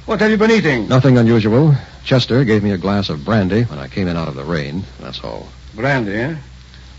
What 0.05 0.19
have 0.19 0.29
you 0.29 0.37
been 0.37 0.51
eating? 0.51 0.89
Nothing 0.89 1.17
unusual. 1.17 1.73
Chester 2.03 2.43
gave 2.43 2.61
me 2.61 2.71
a 2.71 2.77
glass 2.77 3.07
of 3.09 3.23
brandy 3.23 3.63
when 3.63 3.79
I 3.79 3.87
came 3.87 4.09
in 4.09 4.17
out 4.17 4.27
of 4.27 4.35
the 4.35 4.43
rain. 4.43 4.83
That's 4.99 5.23
all. 5.23 5.47
Brandy, 5.73 6.13
eh? 6.13 6.35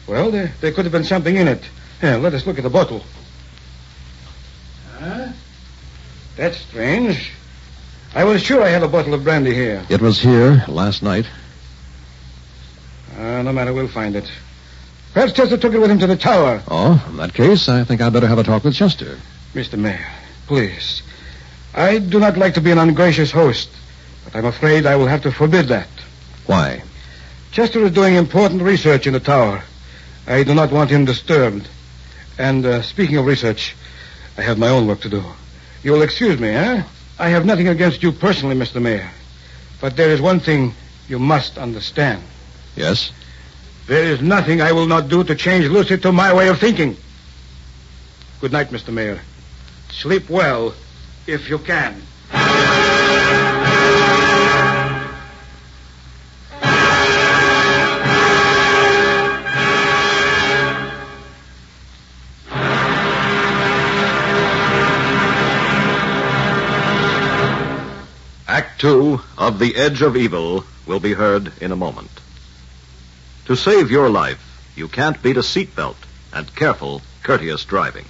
Well, 0.06 0.30
there, 0.30 0.52
there 0.62 0.72
could 0.72 0.86
have 0.86 0.92
been 0.92 1.04
something 1.04 1.36
in 1.36 1.48
it. 1.48 1.62
Here, 2.00 2.16
let 2.16 2.32
us 2.32 2.46
look 2.46 2.56
at 2.56 2.64
the 2.64 2.70
bottle. 2.70 3.04
Huh? 4.98 5.28
That's 6.36 6.56
strange. 6.56 7.30
I 8.14 8.24
was 8.24 8.42
sure 8.42 8.62
I 8.62 8.70
had 8.70 8.82
a 8.82 8.88
bottle 8.88 9.12
of 9.12 9.22
brandy 9.22 9.52
here. 9.52 9.84
It 9.90 10.00
was 10.00 10.18
here 10.18 10.64
last 10.66 11.02
night. 11.02 11.26
Uh, 13.18 13.42
no 13.42 13.52
matter, 13.52 13.74
we'll 13.74 13.88
find 13.88 14.16
it. 14.16 14.30
Perhaps 15.12 15.34
Chester 15.34 15.58
took 15.58 15.74
it 15.74 15.78
with 15.78 15.90
him 15.90 15.98
to 15.98 16.06
the 16.06 16.16
tower. 16.16 16.62
Oh, 16.68 17.04
in 17.10 17.18
that 17.18 17.34
case, 17.34 17.68
I 17.68 17.84
think 17.84 18.00
I'd 18.00 18.14
better 18.14 18.26
have 18.26 18.38
a 18.38 18.42
talk 18.44 18.64
with 18.64 18.74
Chester. 18.74 19.18
Mr. 19.54 19.78
Mayer, 19.78 20.04
please. 20.46 21.02
I 21.74 21.98
do 21.98 22.18
not 22.18 22.36
like 22.36 22.54
to 22.54 22.60
be 22.60 22.72
an 22.72 22.78
ungracious 22.78 23.30
host, 23.30 23.68
but 24.24 24.34
I'm 24.34 24.44
afraid 24.44 24.84
I 24.84 24.96
will 24.96 25.06
have 25.06 25.22
to 25.22 25.32
forbid 25.32 25.68
that. 25.68 25.88
Why? 26.46 26.82
Chester 27.52 27.84
is 27.84 27.92
doing 27.92 28.16
important 28.16 28.62
research 28.62 29.06
in 29.06 29.12
the 29.12 29.20
tower. 29.20 29.62
I 30.26 30.42
do 30.42 30.54
not 30.54 30.72
want 30.72 30.90
him 30.90 31.04
disturbed. 31.04 31.68
And 32.36 32.66
uh, 32.66 32.82
speaking 32.82 33.16
of 33.16 33.26
research, 33.26 33.76
I 34.36 34.42
have 34.42 34.58
my 34.58 34.68
own 34.68 34.88
work 34.88 35.00
to 35.02 35.08
do. 35.08 35.22
You'll 35.84 36.02
excuse 36.02 36.40
me, 36.40 36.48
eh? 36.48 36.82
I 37.18 37.28
have 37.28 37.46
nothing 37.46 37.68
against 37.68 38.02
you 38.02 38.10
personally, 38.10 38.56
Mr. 38.56 38.82
Mayer. 38.82 39.08
But 39.80 39.96
there 39.96 40.10
is 40.10 40.20
one 40.20 40.40
thing 40.40 40.74
you 41.08 41.20
must 41.20 41.58
understand. 41.58 42.22
Yes? 42.74 43.12
There 43.86 44.04
is 44.04 44.20
nothing 44.20 44.60
I 44.60 44.72
will 44.72 44.86
not 44.86 45.08
do 45.08 45.22
to 45.22 45.34
change 45.36 45.66
Lucy 45.66 45.96
to 45.98 46.10
my 46.10 46.32
way 46.32 46.48
of 46.48 46.58
thinking. 46.58 46.96
Good 48.40 48.50
night, 48.50 48.70
Mr. 48.70 48.92
Mayer. 48.92 49.20
Sleep 49.96 50.28
well, 50.28 50.74
if 51.26 51.48
you 51.48 51.58
can. 51.58 52.02
Act 68.46 68.80
two 68.80 69.20
of 69.38 69.58
The 69.58 69.74
Edge 69.76 70.02
of 70.02 70.16
Evil 70.16 70.64
will 70.86 71.00
be 71.00 71.14
heard 71.14 71.52
in 71.62 71.72
a 71.72 71.76
moment. 71.76 72.10
To 73.46 73.56
save 73.56 73.90
your 73.90 74.10
life, 74.10 74.40
you 74.76 74.88
can't 74.88 75.22
beat 75.22 75.36
a 75.36 75.40
seatbelt 75.40 75.96
and 76.32 76.54
careful, 76.54 77.00
courteous 77.22 77.64
driving. 77.64 78.06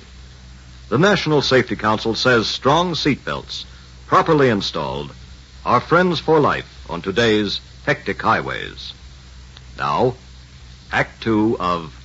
The 0.95 1.01
National 1.01 1.43
Safety 1.43 1.75
Council 1.75 2.15
says 2.15 2.47
strong 2.47 2.93
seatbelts, 2.93 3.65
properly 4.07 4.49
installed, 4.49 5.13
are 5.67 5.81
friends 5.81 6.21
for 6.21 6.39
life 6.39 6.87
on 6.89 7.03
today's 7.03 7.61
hectic 7.85 8.23
highways. 8.23 8.93
Now, 9.77 10.15
Act 10.93 11.21
two 11.21 11.57
of 11.59 12.01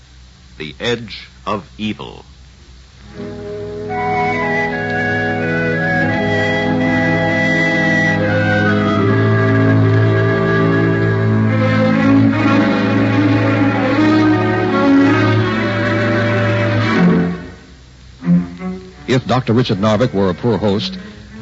The 0.58 0.74
Edge 0.79 1.27
of 1.46 1.69
Evil. 1.77 2.25
If 19.09 19.25
Dr. 19.25 19.53
Richard 19.53 19.79
Narvik 19.79 20.13
were 20.13 20.29
a 20.29 20.35
poor 20.35 20.59
host, 20.59 20.95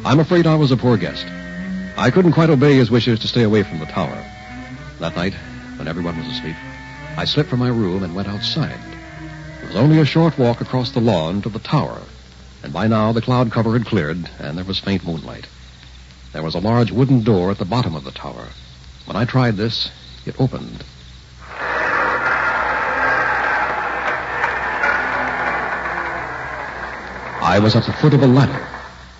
I'm 0.05 0.21
afraid 0.21 0.47
I 0.47 0.55
was 0.55 0.71
a 0.71 0.77
poor 0.77 0.95
guest. 0.95 1.25
I 1.97 2.09
couldn't 2.09 2.31
quite 2.31 2.49
obey 2.49 2.77
his 2.77 2.89
wishes 2.89 3.19
to 3.19 3.27
stay 3.27 3.43
away 3.43 3.63
from 3.63 3.79
the 3.79 3.85
tower. 3.85 4.23
That 5.01 5.17
night, 5.17 5.33
when 5.75 5.89
everyone 5.89 6.17
was 6.17 6.27
asleep, 6.27 6.55
I 7.17 7.25
slipped 7.25 7.49
from 7.49 7.59
my 7.59 7.67
room 7.67 8.03
and 8.03 8.15
went 8.15 8.29
outside. 8.29 8.79
It 9.61 9.67
was 9.67 9.75
only 9.75 9.99
a 9.99 10.05
short 10.05 10.37
walk 10.37 10.61
across 10.61 10.91
the 10.91 11.01
lawn 11.01 11.41
to 11.41 11.49
the 11.49 11.59
tower, 11.59 11.99
and 12.63 12.71
by 12.71 12.87
now 12.87 13.11
the 13.11 13.21
cloud 13.21 13.51
cover 13.51 13.73
had 13.73 13.85
cleared 13.85 14.29
and 14.39 14.57
there 14.57 14.63
was 14.63 14.79
faint 14.79 15.05
moonlight. 15.05 15.47
There 16.31 16.43
was 16.43 16.55
a 16.55 16.59
large 16.59 16.91
wooden 16.91 17.21
door 17.21 17.51
at 17.51 17.57
the 17.57 17.65
bottom 17.65 17.97
of 17.97 18.05
the 18.05 18.11
tower. 18.11 18.47
When 19.03 19.17
I 19.17 19.25
tried 19.25 19.57
this, 19.57 19.91
it 20.25 20.39
opened. 20.39 20.85
I 27.47 27.59
was 27.59 27.77
at 27.77 27.85
the 27.85 27.93
foot 27.93 28.13
of 28.13 28.21
a 28.23 28.27
ladder. 28.27 28.67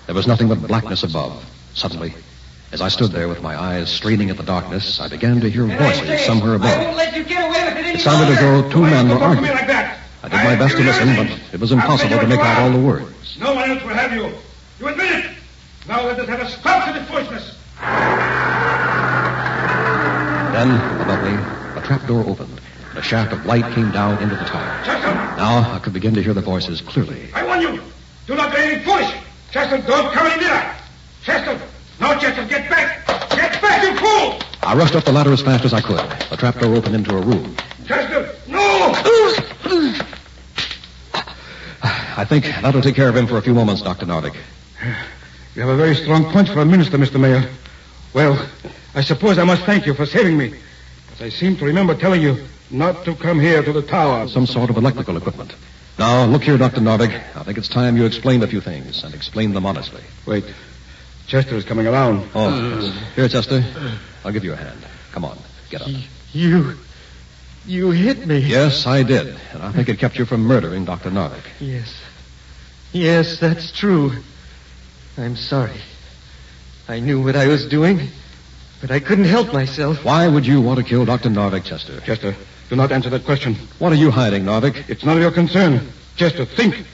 There 0.04 0.14
was 0.14 0.26
nothing 0.26 0.48
but 0.48 0.60
blackness 0.60 1.02
above. 1.02 1.42
Suddenly, 1.72 2.12
as 2.72 2.82
I 2.82 2.88
stood 2.88 3.10
there 3.10 3.26
with 3.26 3.40
my 3.40 3.56
eyes 3.58 3.88
straining 3.90 4.28
at 4.28 4.36
the 4.36 4.42
darkness, 4.42 5.00
I 5.00 5.08
began 5.08 5.40
to 5.40 5.48
hear 5.48 5.64
voices 5.64 6.20
somewhere 6.26 6.52
I 6.52 6.56
above. 6.56 6.78
won't 6.84 6.96
let 6.98 7.16
you 7.16 7.24
get 7.24 7.48
away 7.48 7.64
with 7.74 7.86
it 7.86 7.94
It 7.96 8.00
sounded 8.00 8.30
as 8.30 8.38
though 8.38 8.68
two 8.70 8.82
men 8.82 9.08
were 9.08 9.14
Don't 9.14 9.20
talk 9.20 9.36
to 9.36 9.40
me 9.42 9.48
arguing. 9.48 9.56
like 9.56 9.66
that. 9.68 9.98
I 10.22 10.28
did 10.28 10.44
my 10.44 10.56
best 10.56 10.76
to 10.76 10.82
listen, 10.82 11.16
but 11.16 11.54
it 11.54 11.58
was 11.60 11.72
impossible 11.72 12.18
to 12.18 12.26
make 12.26 12.38
out 12.40 12.58
all 12.60 12.70
the 12.70 12.86
words. 12.86 13.38
No 13.40 13.54
one 13.54 13.70
else 13.70 13.82
will 13.82 13.94
have 13.94 14.12
you. 14.12 14.30
You 14.78 14.88
admit 14.88 15.24
it. 15.24 15.30
Now 15.88 16.04
let 16.04 16.20
us 16.20 16.28
have 16.28 16.40
a 16.40 16.48
stop 16.50 16.86
to 16.92 16.98
this 16.98 17.08
foolishness. 17.08 17.54
Then, 20.52 20.70
above 21.00 21.22
me, 21.24 21.80
a 21.80 21.82
trapdoor 21.86 22.28
opened, 22.28 22.60
and 22.90 22.98
a 22.98 23.02
shaft 23.02 23.32
of 23.32 23.46
light 23.46 23.72
came 23.74 23.90
down 23.90 24.22
into 24.22 24.34
the 24.36 24.44
tower. 24.44 24.66
Now 25.38 25.72
I 25.74 25.78
could 25.78 25.94
begin 25.94 26.12
to 26.14 26.22
hear 26.22 26.34
the 26.34 26.42
voices 26.42 26.82
clearly. 26.82 27.28
I 27.32 27.46
warn 27.46 27.62
you. 27.62 27.80
Do 28.26 28.34
not 28.34 28.50
do 28.54 28.58
anything 28.58 28.84
foolish. 28.84 29.10
Chester, 29.58 29.84
don't 29.88 30.12
come 30.12 30.26
any 30.28 30.44
nearer. 30.44 30.72
Chester, 31.24 31.60
no, 31.98 32.16
Chester, 32.20 32.46
get 32.46 32.70
back. 32.70 33.04
Get 33.30 33.60
back, 33.60 33.82
you 33.82 33.98
fool. 33.98 34.40
I 34.62 34.76
rushed 34.76 34.94
up 34.94 35.02
the 35.02 35.10
ladder 35.10 35.32
as 35.32 35.42
fast 35.42 35.64
as 35.64 35.74
I 35.74 35.80
could. 35.80 35.98
The 36.30 36.36
trapdoor 36.36 36.76
opened 36.76 36.94
into 36.94 37.16
a 37.16 37.20
room. 37.20 37.56
Chester, 37.84 38.36
no. 38.46 38.94
I 41.82 42.24
think 42.24 42.44
that'll 42.44 42.82
take 42.82 42.94
care 42.94 43.08
of 43.08 43.16
him 43.16 43.26
for 43.26 43.36
a 43.36 43.42
few 43.42 43.52
moments, 43.52 43.82
Dr. 43.82 44.06
Narvik. 44.06 44.36
You 45.56 45.62
have 45.62 45.70
a 45.70 45.76
very 45.76 45.96
strong 45.96 46.30
punch 46.30 46.50
for 46.50 46.60
a 46.60 46.64
minister, 46.64 46.96
Mr. 46.96 47.18
Mayer. 47.18 47.50
Well, 48.14 48.40
I 48.94 49.00
suppose 49.00 49.38
I 49.38 49.44
must 49.44 49.64
thank 49.64 49.86
you 49.86 49.94
for 49.94 50.06
saving 50.06 50.38
me. 50.38 50.54
But 51.10 51.24
I 51.26 51.30
seem 51.30 51.56
to 51.56 51.64
remember 51.64 51.96
telling 51.96 52.22
you 52.22 52.36
not 52.70 53.04
to 53.06 53.16
come 53.16 53.40
here 53.40 53.64
to 53.64 53.72
the 53.72 53.82
tower. 53.82 54.28
Some 54.28 54.46
sort 54.46 54.70
of 54.70 54.76
electrical 54.76 55.16
equipment. 55.16 55.52
Now, 55.98 56.24
look 56.26 56.44
here, 56.44 56.56
Dr. 56.56 56.80
Narvik. 56.80 57.12
I 57.36 57.42
think 57.42 57.58
it's 57.58 57.68
time 57.68 57.96
you 57.96 58.06
explained 58.06 58.44
a 58.44 58.46
few 58.46 58.60
things, 58.60 59.02
and 59.02 59.14
explained 59.14 59.56
them 59.56 59.66
honestly. 59.66 60.02
Wait. 60.26 60.44
Chester 61.26 61.56
is 61.56 61.64
coming 61.64 61.86
around. 61.86 62.28
Oh, 62.34 62.80
yes. 62.80 63.14
Here, 63.16 63.28
Chester. 63.28 63.64
I'll 64.24 64.32
give 64.32 64.44
you 64.44 64.52
a 64.52 64.56
hand. 64.56 64.78
Come 65.12 65.24
on, 65.24 65.38
get 65.70 65.82
up. 65.82 65.88
You. 66.32 66.74
You 67.66 67.90
hit 67.90 68.26
me. 68.26 68.38
Yes, 68.38 68.86
I 68.86 69.02
did. 69.02 69.36
And 69.52 69.62
I 69.62 69.72
think 69.72 69.88
it 69.90 69.98
kept 69.98 70.18
you 70.18 70.24
from 70.24 70.42
murdering 70.42 70.86
Dr. 70.86 71.10
Narvik. 71.10 71.44
Yes. 71.60 71.94
Yes, 72.92 73.38
that's 73.38 73.70
true. 73.72 74.12
I'm 75.18 75.36
sorry. 75.36 75.80
I 76.88 77.00
knew 77.00 77.22
what 77.22 77.36
I 77.36 77.48
was 77.48 77.66
doing, 77.66 78.08
but 78.80 78.90
I 78.90 79.00
couldn't 79.00 79.26
help 79.26 79.52
myself. 79.52 80.02
Why 80.02 80.26
would 80.28 80.46
you 80.46 80.62
want 80.62 80.78
to 80.78 80.84
kill 80.84 81.04
Dr. 81.04 81.28
Narvik, 81.28 81.64
Chester? 81.64 82.00
Chester, 82.00 82.34
do 82.68 82.76
not 82.76 82.92
answer 82.92 83.10
that 83.10 83.24
question. 83.24 83.54
What 83.78 83.92
are 83.92 83.96
you 83.96 84.10
hiding, 84.10 84.44
Narvik? 84.44 84.88
It's 84.88 85.04
none 85.04 85.16
of 85.16 85.22
your 85.22 85.32
concern. 85.32 85.88
Chester, 86.16 86.44
think 86.44 86.84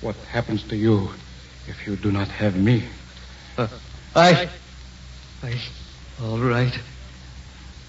what 0.00 0.16
happens 0.30 0.62
to 0.64 0.76
you 0.76 1.10
if 1.66 1.86
you 1.86 1.96
do 1.96 2.10
not 2.10 2.28
have 2.28 2.56
me. 2.56 2.84
Uh, 3.56 3.68
I. 4.14 4.48
I. 5.42 5.60
All 6.22 6.38
right. 6.38 6.72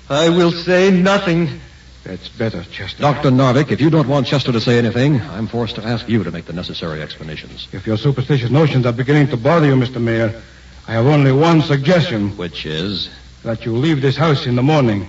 I 0.09 0.29
will 0.29 0.51
say 0.51 0.89
nothing. 0.91 1.61
That's 2.03 2.29
better, 2.29 2.63
Chester. 2.63 3.01
Dr. 3.01 3.29
Narvik, 3.29 3.71
if 3.71 3.79
you 3.79 3.89
don't 3.89 4.07
want 4.07 4.25
Chester 4.25 4.51
to 4.51 4.59
say 4.61 4.77
anything, 4.77 5.21
I'm 5.21 5.47
forced 5.47 5.75
to 5.75 5.83
ask 5.85 6.07
you 6.09 6.23
to 6.23 6.31
make 6.31 6.45
the 6.45 6.53
necessary 6.53 7.01
explanations. 7.01 7.67
If 7.71 7.85
your 7.85 7.97
superstitious 7.97 8.49
notions 8.49 8.85
are 8.85 8.93
beginning 8.93 9.27
to 9.27 9.37
bother 9.37 9.67
you, 9.67 9.75
Mr. 9.75 10.01
Mayer, 10.01 10.41
I 10.87 10.93
have 10.93 11.05
only 11.05 11.31
one 11.31 11.61
suggestion 11.61 12.35
Which 12.37 12.65
is? 12.65 13.09
that 13.43 13.65
you 13.65 13.75
leave 13.75 14.01
this 14.01 14.17
house 14.17 14.45
in 14.45 14.55
the 14.55 14.63
morning. 14.63 15.07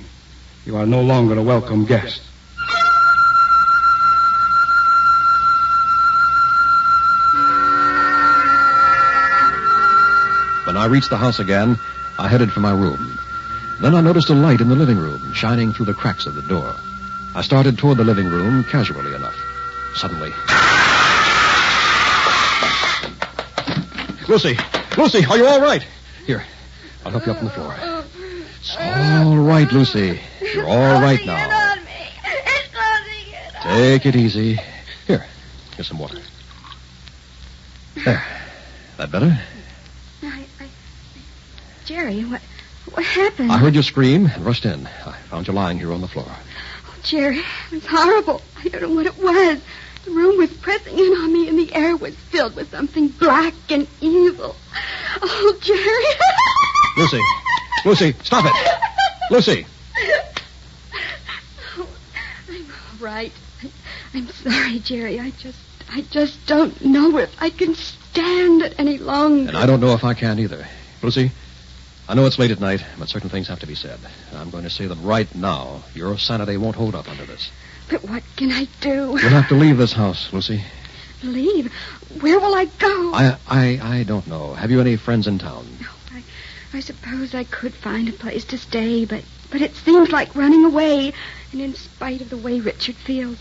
You 0.67 0.77
are 0.77 0.87
no 0.87 1.01
longer 1.01 1.39
a 1.39 1.43
welcome 1.43 1.87
guest. 1.87 2.21
When 10.67 10.77
I 10.77 10.87
reached 10.87 11.11
the 11.11 11.17
house 11.17 11.41
again, 11.41 11.79
I 12.19 12.29
headed 12.29 12.53
for 12.53 12.61
my 12.61 12.73
room. 12.73 13.19
Then 13.81 13.95
I 13.95 14.03
noticed 14.03 14.29
a 14.29 14.35
light 14.35 14.61
in 14.61 14.69
the 14.69 14.77
living 14.77 14.99
room 14.99 15.33
shining 15.33 15.73
through 15.73 15.87
the 15.87 15.95
cracks 15.95 16.27
of 16.27 16.35
the 16.35 16.43
door. 16.43 16.75
I 17.35 17.43
started 17.43 17.79
toward 17.79 17.97
the 17.97 18.05
living 18.05 18.27
room 18.27 18.63
casually 18.65 19.15
enough. 19.15 19.35
Suddenly. 19.95 20.33
Lucy! 24.29 24.59
Lucy, 24.97 25.25
are 25.25 25.39
you 25.39 25.47
all 25.47 25.61
right? 25.61 25.85
Here, 26.27 26.45
I'll 27.05 27.13
help 27.13 27.27
you 27.27 27.33
up 27.33 27.39
on 27.39 27.47
the 27.47 27.51
floor. 27.51 27.90
It's 28.61 28.77
all 28.79 29.39
right, 29.39 29.71
Lucy. 29.73 30.21
You're 30.53 30.67
all 30.67 31.01
right 31.01 31.25
now. 31.25 31.73
on 31.73 31.85
me. 31.85 31.91
It's 32.25 32.69
closing 32.69 33.33
in 33.33 33.57
on 33.57 33.79
Take 33.79 34.07
it 34.07 34.17
easy. 34.17 34.61
Here, 35.07 35.25
here's 35.75 35.89
some 35.89 35.99
water. 35.99 36.19
There. 38.05 38.23
That 38.99 39.11
better? 39.11 39.41
I, 40.23 40.45
I, 40.61 40.69
Jerry, 41.87 42.23
what, 42.25 42.43
what 42.93 43.05
happened? 43.05 43.51
I 43.51 43.57
heard 43.57 43.75
you 43.75 43.83
scream 43.83 44.27
and 44.27 44.45
rushed 44.45 44.67
in. 44.67 44.87
I 44.87 45.13
found 45.31 45.47
you 45.47 45.55
lying 45.55 45.79
here 45.79 45.93
on 45.93 46.03
the 46.03 46.09
floor. 46.09 46.27
Oh, 46.29 46.97
Jerry, 47.03 47.39
it 47.39 47.73
was 47.73 47.87
horrible. 47.87 48.43
I 48.63 48.69
don't 48.69 48.83
know 48.83 48.91
what 48.91 49.07
it 49.07 49.19
was. 49.19 49.63
The 50.05 50.11
room 50.11 50.37
was 50.37 50.53
pressing 50.53 50.99
in 50.99 51.13
on 51.13 51.33
me, 51.33 51.49
and 51.49 51.59
the 51.59 51.75
air 51.75 51.97
was 51.97 52.15
filled 52.15 52.57
with 52.57 52.71
something 52.71 53.09
black 53.09 53.55
and 53.71 53.87
evil. 54.03 54.55
Oh, 55.23 55.59
Jerry. 55.63 56.05
Lucy! 56.99 57.21
Lucy, 57.85 58.15
stop 58.23 58.45
it! 58.47 58.53
Lucy! 59.31 59.67
Oh, 61.77 61.89
I'm 62.49 62.67
all 62.67 63.05
right. 63.07 63.33
I, 63.63 63.71
I'm 64.15 64.29
sorry, 64.29 64.79
Jerry. 64.81 65.19
I 65.21 65.31
just, 65.31 65.59
I 65.91 66.03
just 66.03 66.47
don't 66.47 66.85
know 66.85 67.19
if 67.19 67.31
I 67.41 67.51
can 67.51 67.75
stand 67.75 68.63
it 68.63 68.75
any 68.79 68.99
longer. 68.99 69.49
And 69.49 69.57
I 69.57 69.67
don't 69.67 69.81
know 69.81 69.93
if 69.95 70.05
I 70.05 70.15
can 70.15 70.39
either. 70.39 70.67
Lucy, 71.03 71.31
I 72.09 72.15
know 72.15 72.27
it's 72.27 72.39
late 72.39 72.51
at 72.51 72.61
night, 72.61 72.85
but 72.99 73.09
certain 73.09 73.31
things 73.31 73.49
have 73.49 73.61
to 73.61 73.67
be 73.67 73.75
said. 73.75 73.99
I'm 74.35 74.51
going 74.51 74.65
to 74.65 74.71
say 74.71 74.87
them 74.87 75.03
right 75.05 75.33
now. 75.35 75.85
Your 75.95 76.19
sanity 76.19 76.57
won't 76.57 76.77
hold 76.77 76.95
up 76.95 77.09
under 77.09 77.25
this. 77.25 77.51
But 77.89 78.03
what 78.05 78.23
can 78.37 78.53
I 78.53 78.67
do? 78.81 79.19
You'll 79.21 79.31
have 79.31 79.49
to 79.49 79.55
leave 79.55 79.79
this 79.79 79.93
house, 79.93 80.33
Lucy. 80.33 80.63
Leave? 81.23 81.73
Where 82.21 82.39
will 82.39 82.55
I 82.55 82.65
go? 82.65 83.15
I, 83.15 83.37
I, 83.47 83.81
I 83.83 84.03
don't 84.03 84.27
know. 84.27 84.55
Have 84.55 84.71
you 84.71 84.81
any 84.81 84.97
friends 84.97 85.27
in 85.27 85.39
town? 85.39 85.67
I, 85.81 85.87
I 86.73 86.81
suppose 86.81 87.35
I 87.35 87.45
could 87.45 87.75
find 87.75 88.09
a 88.09 88.13
place 88.13 88.45
to 88.47 88.59
stay, 88.59 89.05
but, 89.05 89.25
but 89.51 89.61
it 89.61 89.75
seems 89.75 90.11
like 90.13 90.37
running 90.37 90.65
away. 90.65 91.13
And 91.53 91.61
in 91.61 91.75
spite 91.75 92.21
of 92.21 92.31
the 92.31 92.37
way 92.37 92.61
Richard 92.61 92.95
feels, 92.95 93.39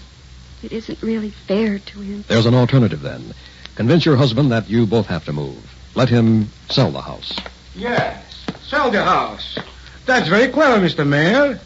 it 0.64 0.72
isn't 0.72 1.02
really 1.02 1.30
fair 1.30 1.80
to 1.80 2.00
him. 2.00 2.26
There's 2.28 2.48
an 2.48 2.56
alternative 2.56 3.02
then. 3.02 3.34
Convince 3.76 4.06
your 4.06 4.16
husband 4.16 4.52
that 4.52 4.70
you 4.70 4.86
both 4.86 5.06
have 5.06 5.26
to 5.26 5.34
move. 5.34 5.58
Let 5.96 6.10
him 6.10 6.50
sell 6.70 6.92
the 6.92 7.02
house. 7.02 7.38
Yes, 7.76 8.46
sell 8.64 8.90
the 8.90 9.04
house. 9.04 9.58
That's 10.06 10.28
very 10.28 10.48
clever, 10.52 10.84
Mr. 10.86 11.08
Mayer. 11.08 11.60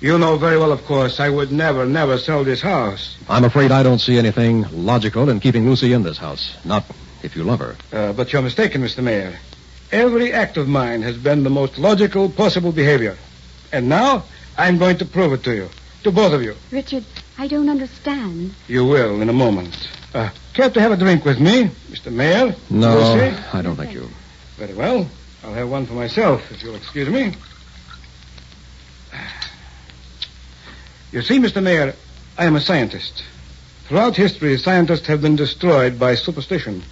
You 0.00 0.18
know 0.18 0.38
very 0.38 0.58
well, 0.58 0.72
of 0.72 0.84
course, 0.86 1.20
I 1.20 1.28
would 1.28 1.52
never, 1.52 1.86
never 1.86 2.18
sell 2.18 2.42
this 2.42 2.62
house. 2.62 3.16
I'm 3.28 3.44
afraid 3.44 3.70
I 3.70 3.82
don't 3.82 3.98
see 4.00 4.18
anything 4.18 4.64
logical 4.72 5.28
in 5.28 5.40
keeping 5.40 5.68
Lucy 5.68 5.92
in 5.92 6.02
this 6.02 6.18
house. 6.18 6.56
Not 6.64 6.84
if 7.22 7.36
you 7.36 7.44
love 7.44 7.60
her. 7.60 7.76
Uh, 7.92 8.12
but 8.14 8.32
you're 8.32 8.42
mistaken, 8.42 8.82
Mr. 8.82 9.02
Mayer. 9.02 9.38
Every 9.92 10.32
act 10.32 10.56
of 10.56 10.68
mine 10.68 11.02
has 11.02 11.16
been 11.16 11.42
the 11.42 11.50
most 11.50 11.76
logical 11.76 12.30
possible 12.30 12.70
behavior. 12.70 13.16
And 13.72 13.88
now, 13.88 14.24
I'm 14.56 14.78
going 14.78 14.98
to 14.98 15.04
prove 15.04 15.32
it 15.32 15.42
to 15.44 15.54
you. 15.54 15.68
To 16.04 16.12
both 16.12 16.32
of 16.32 16.42
you. 16.42 16.54
Richard, 16.70 17.04
I 17.36 17.48
don't 17.48 17.68
understand. 17.68 18.54
You 18.68 18.86
will 18.86 19.20
in 19.20 19.28
a 19.28 19.32
moment. 19.32 19.88
Uh, 20.14 20.30
care 20.54 20.70
to 20.70 20.80
have 20.80 20.92
a 20.92 20.96
drink 20.96 21.24
with 21.24 21.40
me, 21.40 21.70
Mr. 21.90 22.12
Mayer? 22.12 22.54
No, 22.70 22.94
Lucy? 22.94 23.36
I 23.52 23.62
don't 23.62 23.76
think 23.76 23.92
you. 23.92 24.08
Very 24.56 24.74
well. 24.74 25.08
I'll 25.42 25.54
have 25.54 25.68
one 25.68 25.86
for 25.86 25.94
myself, 25.94 26.50
if 26.52 26.62
you'll 26.62 26.76
excuse 26.76 27.08
me. 27.08 27.34
You 31.12 31.22
see, 31.22 31.38
Mr. 31.38 31.62
Mayer, 31.62 31.94
I 32.38 32.44
am 32.44 32.54
a 32.56 32.60
scientist. 32.60 33.24
Throughout 33.88 34.14
history, 34.16 34.56
scientists 34.56 35.06
have 35.08 35.20
been 35.20 35.34
destroyed 35.34 35.98
by 35.98 36.14
superstition. 36.14 36.82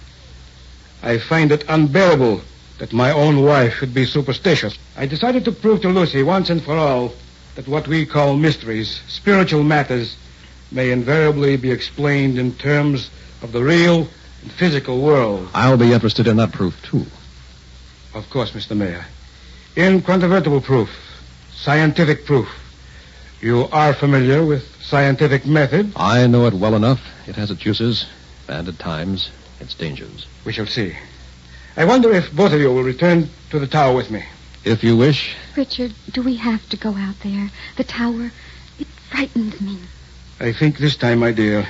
I 1.01 1.17
find 1.17 1.51
it 1.53 1.63
unbearable 1.69 2.41
that 2.79 2.93
my 2.93 3.11
own 3.11 3.43
wife 3.43 3.75
should 3.75 3.93
be 3.93 4.05
superstitious. 4.05 4.77
I 4.97 5.05
decided 5.05 5.45
to 5.45 5.51
prove 5.51 5.81
to 5.81 5.89
Lucy 5.89 6.23
once 6.23 6.49
and 6.49 6.63
for 6.63 6.75
all 6.75 7.13
that 7.55 7.67
what 7.67 7.87
we 7.87 8.05
call 8.05 8.35
mysteries, 8.35 9.01
spiritual 9.07 9.63
matters, 9.63 10.15
may 10.71 10.91
invariably 10.91 11.57
be 11.57 11.71
explained 11.71 12.37
in 12.37 12.53
terms 12.53 13.09
of 13.41 13.51
the 13.51 13.63
real 13.63 14.07
and 14.41 14.51
physical 14.51 15.01
world. 15.01 15.49
I'll 15.53 15.77
be 15.77 15.91
interested 15.93 16.27
in 16.27 16.37
that 16.37 16.53
proof, 16.53 16.81
too. 16.83 17.05
Of 18.13 18.29
course, 18.29 18.51
Mr. 18.51 18.75
Mayer. 18.75 19.05
Incontrovertible 19.75 20.61
proof. 20.61 20.89
Scientific 21.53 22.25
proof. 22.25 22.47
You 23.41 23.67
are 23.71 23.93
familiar 23.93 24.45
with 24.45 24.63
scientific 24.81 25.45
method? 25.45 25.91
I 25.95 26.27
know 26.27 26.45
it 26.45 26.53
well 26.53 26.75
enough. 26.75 27.01
It 27.27 27.35
has 27.35 27.51
its 27.51 27.65
uses, 27.65 28.05
and 28.47 28.67
at 28.67 28.79
times, 28.79 29.29
its 29.59 29.73
dangers. 29.73 30.25
We 30.45 30.53
shall 30.53 30.65
see. 30.65 30.95
I 31.77 31.85
wonder 31.85 32.11
if 32.11 32.31
both 32.33 32.51
of 32.53 32.59
you 32.59 32.71
will 32.73 32.83
return 32.83 33.29
to 33.51 33.59
the 33.59 33.67
tower 33.67 33.95
with 33.95 34.11
me. 34.11 34.23
If 34.65 34.83
you 34.83 34.97
wish, 34.97 35.35
Richard, 35.55 35.93
do 36.11 36.21
we 36.21 36.35
have 36.35 36.67
to 36.69 36.77
go 36.77 36.95
out 36.95 37.15
there? 37.23 37.49
The 37.77 37.83
tower? 37.83 38.31
It 38.77 38.87
frightens 39.09 39.61
me. 39.61 39.79
I 40.39 40.51
think 40.51 40.77
this 40.77 40.97
time, 40.97 41.19
my 41.19 41.31
dear, 41.31 41.67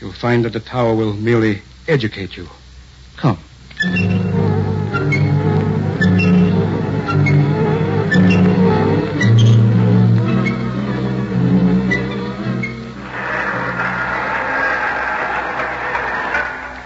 you'll 0.00 0.12
find 0.12 0.44
that 0.44 0.52
the 0.52 0.60
tower 0.60 0.94
will 0.94 1.12
merely 1.12 1.62
educate 1.86 2.36
you. 2.36 2.48
Come. 3.16 3.38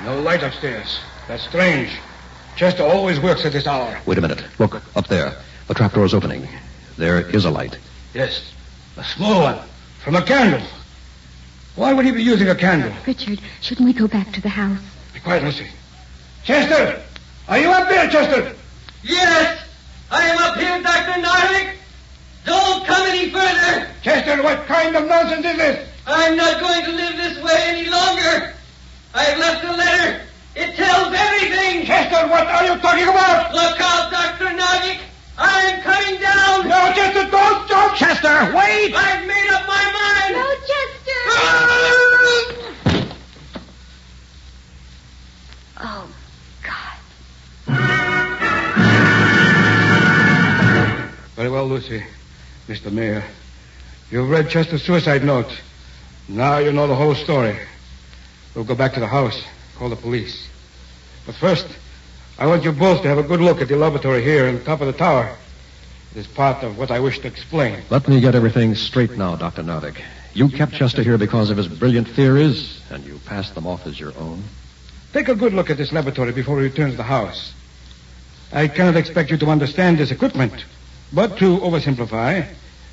No 0.05 0.21
light 0.21 0.43
upstairs. 0.43 0.99
That's 1.29 1.45
strange. 1.45 1.97
Chester 2.61 2.83
always 2.83 3.19
works 3.19 3.47
at 3.47 3.53
this 3.53 3.67
hour. 3.67 3.99
wait 4.05 4.19
a 4.19 4.21
minute. 4.21 4.45
Look, 4.59 4.83
up 4.95 5.09
there. 5.09 5.35
The 5.69 5.73
trapdoor's 5.73 6.13
opening. 6.13 6.47
There 6.99 7.27
is 7.35 7.47
a 7.47 7.51
light. 7.51 7.79
Yes, 8.13 8.53
a 8.99 9.03
small 9.03 9.41
one. 9.41 9.59
From 10.05 10.15
a 10.15 10.21
candle. 10.21 10.61
Why 11.75 11.95
would 11.95 12.05
he 12.05 12.13
be 12.13 12.23
using 12.23 12.51
a 12.51 12.55
candle? 12.55 12.93
Richard, 13.07 13.41
shouldn't 13.63 13.87
we 13.87 13.95
go 13.95 14.07
back 14.07 14.31
to 14.35 14.43
the 14.43 14.51
house? 14.51 14.79
Be 15.15 15.21
quiet, 15.21 15.43
Lucy. 15.43 15.69
Chester! 16.45 17.03
Are 17.49 17.59
you 17.59 17.71
up 17.71 17.89
there, 17.89 18.11
Chester? 18.11 18.55
Yes, 19.03 19.67
I 20.11 20.27
am 20.27 20.37
up 20.37 20.59
here, 20.59 20.83
Dr. 20.83 21.19
Narvik. 21.19 21.77
Don't 22.45 22.85
come 22.85 23.09
any 23.09 23.31
further. 23.31 23.89
Chester, 24.03 24.43
what 24.43 24.67
kind 24.67 24.95
of 24.97 25.09
nonsense 25.09 25.47
is 25.47 25.57
this? 25.57 25.89
I'm 26.07 26.37
not 26.37 26.61
going 26.61 26.85
to 26.85 26.93
live 26.93 27.17
this 27.17 27.43
way 27.43 27.57
any 27.69 27.89
longer. 27.89 28.53
I've 29.15 29.39
left 29.39 29.65
a 29.65 29.73
letter. 29.73 30.27
It 30.57 30.75
tells 30.77 31.15
everything. 31.15 31.87
Chester, 31.87 32.29
what 32.29 32.47
are 32.47 32.65
you 32.65 32.77
talking 32.81 33.05
about? 33.09 33.55
Look 33.55 33.81
out, 33.81 34.11
Dr. 34.11 34.47
Narvik. 34.57 35.01
I'm 35.39 35.81
coming 35.83 36.21
down. 36.21 36.69
No, 36.69 36.93
Chester, 36.95 37.31
don't 37.31 37.69
jump! 37.69 37.97
Chester, 37.97 38.53
wait! 38.55 38.95
I've 38.95 39.27
made 39.27 39.51
up 39.51 39.67
my 39.67 39.85
mind. 39.93 40.35
No, 40.35 40.55
Chester! 40.71 41.23
Ah! 41.29 41.67
Oh, 45.83 46.07
God. 46.63 46.97
Very 51.37 51.49
well, 51.49 51.67
Lucy. 51.67 52.05
Mr. 52.69 52.93
Mayer, 52.93 53.25
you've 54.13 54.31
read 54.31 54.49
Chester's 54.49 54.83
suicide 54.85 55.25
note. 55.25 55.51
Now 56.29 56.59
you 56.59 56.71
know 56.71 56.87
the 56.87 56.95
whole 56.95 57.17
story. 57.17 57.59
We'll 58.55 58.65
go 58.65 58.77
back 58.77 58.93
to 58.95 59.01
the 59.01 59.09
house, 59.09 59.43
call 59.81 59.89
the 59.89 59.97
police. 59.97 60.47
But 61.25 61.35
first, 61.37 61.67
I 62.39 62.47
want 62.47 62.65
you 62.65 62.73
both 62.73 63.01
to 63.01 63.09
have 63.09 63.17
a 63.17 63.23
good 63.23 63.41
look 63.41 63.63
at 63.63 63.69
the 63.69 63.77
laboratory 63.77 64.23
here 64.23 64.47
on 64.47 64.63
top 64.63 64.83
of 64.83 64.87
the 64.87 64.93
tower. 64.93 65.35
It 66.13 66.19
is 66.19 66.27
part 66.27 66.63
of 66.63 66.77
what 66.77 66.91
I 66.91 67.01
wish 67.01 67.21
to 67.21 67.29
explain. 67.29 67.83
Let 67.89 68.07
me 68.07 68.21
get 68.21 68.35
everything 68.35 68.75
straight 68.75 69.17
now, 69.17 69.37
Dr. 69.37 69.63
Narvik. 69.63 70.03
You 70.35 70.51
kept 70.51 70.75
Chester 70.75 71.03
here 71.03 71.17
because 71.17 71.49
of 71.49 71.57
his 71.57 71.67
brilliant 71.67 72.09
theories, 72.09 72.83
and 72.91 73.03
you 73.07 73.19
passed 73.25 73.55
them 73.55 73.67
off 73.67 73.87
as 73.87 73.99
your 73.99 74.13
own. 74.19 74.45
Take 75.15 75.29
a 75.29 75.35
good 75.35 75.55
look 75.55 75.71
at 75.71 75.79
this 75.79 75.93
laboratory 75.93 76.33
before 76.33 76.57
we 76.57 76.65
return 76.65 76.91
to 76.91 76.97
the 76.99 77.03
house. 77.03 77.55
I 78.53 78.69
cannot 78.69 78.97
expect 78.97 79.31
you 79.31 79.39
to 79.39 79.47
understand 79.47 79.97
this 79.97 80.11
equipment. 80.11 80.67
But 81.11 81.39
to 81.39 81.57
oversimplify, 81.59 82.47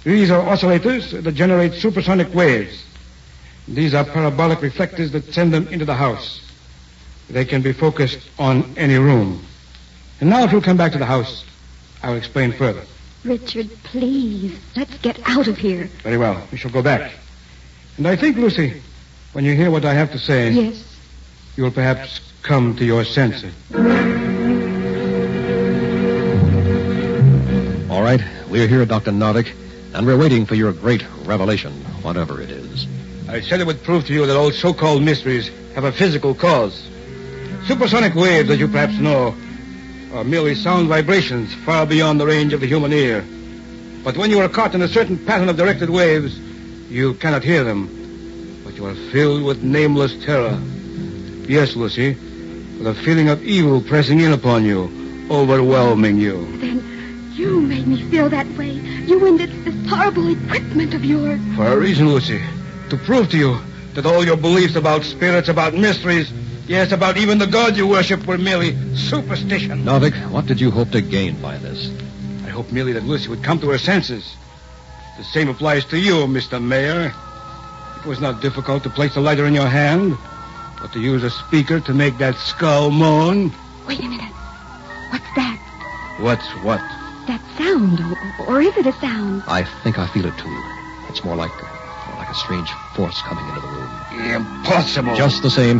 these 0.06 0.32
are 0.32 0.42
oscillators 0.42 1.22
that 1.22 1.34
generate 1.34 1.74
supersonic 1.74 2.34
waves. 2.34 2.82
These 3.68 3.94
are 3.94 4.06
parabolic 4.06 4.62
reflectors 4.62 5.12
that 5.12 5.34
send 5.34 5.54
them 5.54 5.68
into 5.68 5.84
the 5.84 5.96
house. 5.96 6.47
They 7.30 7.46
can 7.46 7.62
be 7.62 7.74
focused 7.74 8.20
on 8.40 8.74
any 8.78 8.96
room. 8.98 9.44
And 10.22 10.30
now 10.30 10.44
if 10.44 10.52
you'll 10.52 10.62
come 10.62 10.78
back 10.78 10.94
to 10.94 10.98
the 10.98 11.06
house, 11.06 11.44
I'll 12.02 12.16
explain 12.16 12.52
further. 12.54 12.84
Richard, 13.24 13.70
please, 13.84 14.58
let's 14.76 14.98
get 15.00 15.20
out 15.28 15.48
of 15.48 15.58
here. 15.58 15.90
Very 16.04 16.18
well. 16.18 16.42
We 16.52 16.58
shall 16.58 16.72
go 16.72 16.82
back. 16.82 17.12
And 17.98 18.08
I 18.08 18.16
think, 18.16 18.38
Lucy, 18.38 18.82
when 19.34 19.44
you 19.44 19.56
hear 19.56 19.70
what 19.72 19.84
I 19.86 19.94
have 19.94 20.12
to 20.12 20.20
say, 20.20 20.52
Yes. 20.52 20.98
you'll 21.58 21.72
perhaps 21.72 22.22
come 22.44 22.76
to 22.78 22.86
your 22.86 23.04
senses. 23.04 23.54
All 27.90 28.04
right, 28.04 28.22
we're 28.50 28.68
here, 28.68 28.86
Dr. 28.86 29.12
Novick, 29.12 29.52
and 29.94 30.06
we're 30.06 30.18
waiting 30.18 30.46
for 30.46 30.56
your 30.56 30.72
great 30.72 31.04
revelation, 31.26 31.74
whatever 32.04 32.40
it 32.42 32.50
is. 32.52 32.86
I 33.28 33.42
said 33.42 33.60
it 33.60 33.68
would 33.68 33.84
prove 33.84 34.06
to 34.08 34.14
you 34.14 34.26
that 34.26 34.38
all 34.38 34.52
so-called 34.52 35.02
mysteries 35.02 35.50
have 35.76 35.84
a 35.84 35.92
physical 35.92 36.34
cause. 36.36 36.88
Supersonic 37.66 38.16
waves, 38.16 38.50
as 38.50 38.60
you 38.60 38.68
perhaps 38.68 38.98
know, 38.98 39.36
are 40.14 40.24
merely 40.24 40.56
sound 40.56 40.88
vibrations 40.88 41.54
far 41.66 41.86
beyond 41.86 42.20
the 42.20 42.26
range 42.26 42.54
of 42.54 42.62
the 42.62 42.68
human 42.68 42.94
ear. 42.94 43.26
But 44.04 44.16
when 44.16 44.30
you 44.30 44.40
are 44.40 44.50
caught 44.50 44.74
in 44.74 44.82
a 44.82 44.88
certain 44.88 45.18
pattern 45.18 45.50
of 45.50 45.58
directed 45.58 45.90
waves, 45.90 46.38
you 46.90 47.16
cannot 47.16 47.44
hear 47.44 47.64
them. 47.64 48.62
But 48.64 48.76
you 48.76 48.86
are 48.86 48.96
filled 49.12 49.44
with 49.44 49.64
nameless 49.64 50.24
terror. 50.24 50.58
Yes, 51.48 51.76
Lucy, 51.76 52.14
with 52.78 52.88
a 52.88 52.94
feeling 52.94 53.30
of 53.30 53.44
evil 53.44 53.82
pressing 53.82 54.22
in 54.22 54.32
upon 54.32 54.64
you, 54.64 55.28
overwhelming 55.30 56.18
you. 56.18 56.46
Then 56.60 57.32
you 57.34 57.62
made 57.62 57.88
me 57.88 58.10
feel 58.10 58.30
that 58.30 58.48
way. 58.58 58.72
You 58.72 59.26
and 59.28 59.40
this, 59.40 59.52
this 59.66 59.90
horrible 59.90 60.30
equipment 60.30 60.94
of 60.94 61.04
yours. 61.04 61.40
For 61.56 61.68
a 61.68 61.78
reason, 61.78 62.10
Lucy. 62.10 62.42
To 62.90 62.98
prove 62.98 63.30
to 63.32 63.38
you 63.38 63.60
that 63.94 64.06
all 64.06 64.26
your 64.26 64.38
beliefs 64.38 64.76
about 64.76 65.04
spirits, 65.04 65.50
about 65.50 65.74
mysteries, 65.74 66.32
yes, 66.68 66.92
about 66.92 67.18
even 67.18 67.38
the 67.38 67.48
God 67.48 67.78
you 67.78 67.88
worship 67.88 68.26
were 68.28 68.38
merely 68.38 68.76
superstition. 68.96 69.84
Novick, 69.84 70.14
what 70.32 70.46
did 70.46 70.60
you 70.62 70.72
hope 70.72 70.92
to 70.92 71.02
gain 71.02 71.42
by 71.42 71.58
this? 71.58 71.90
I 72.46 72.50
hoped 72.50 72.72
merely 72.72 72.94
that 72.94 73.04
Lucy 73.04 73.30
would 73.30 73.44
come 73.44 73.60
to 73.60 73.70
her 73.70 73.78
senses. 73.78 74.36
The 75.18 75.24
same 75.24 75.50
applies 75.50 75.84
to 75.86 75.98
you, 75.98 76.28
Mr. 76.28 76.62
Mayer. 76.62 77.14
It 77.98 78.06
was 78.06 78.22
not 78.22 78.42
difficult 78.42 78.84
to 78.84 78.90
place 78.90 79.16
the 79.16 79.22
lighter 79.22 79.46
in 79.46 79.54
your 79.54 79.68
hand, 79.68 80.16
but 80.80 80.94
to 80.94 81.00
use 81.00 81.24
a 81.24 81.32
speaker 81.32 81.80
to 81.80 81.94
make 81.94 82.18
that 82.20 82.36
skull 82.36 82.92
moan. 82.92 83.52
Wait 83.88 84.00
a 84.00 84.08
minute. 84.08 84.32
What's 85.10 85.26
that? 85.36 86.18
What's 86.20 86.48
what? 86.64 86.80
That 87.28 87.42
sound, 87.58 88.00
or, 88.00 88.56
or 88.56 88.62
is 88.62 88.78
it 88.78 88.86
a 88.86 88.94
sound? 88.94 89.44
I 89.48 89.64
think 89.84 89.98
I 89.98 90.08
feel 90.08 90.26
it 90.26 90.38
too. 90.38 90.64
It's 91.10 91.24
more 91.24 91.36
like 91.36 91.52
more 92.08 92.18
like 92.18 92.30
a 92.30 92.36
strange 92.36 92.70
force 92.96 93.22
coming 93.24 93.48
into 93.50 93.62
the 93.62 93.68
room. 93.68 94.32
Impossible. 94.32 95.16
Just 95.16 95.42
the 95.42 95.50
same, 95.50 95.80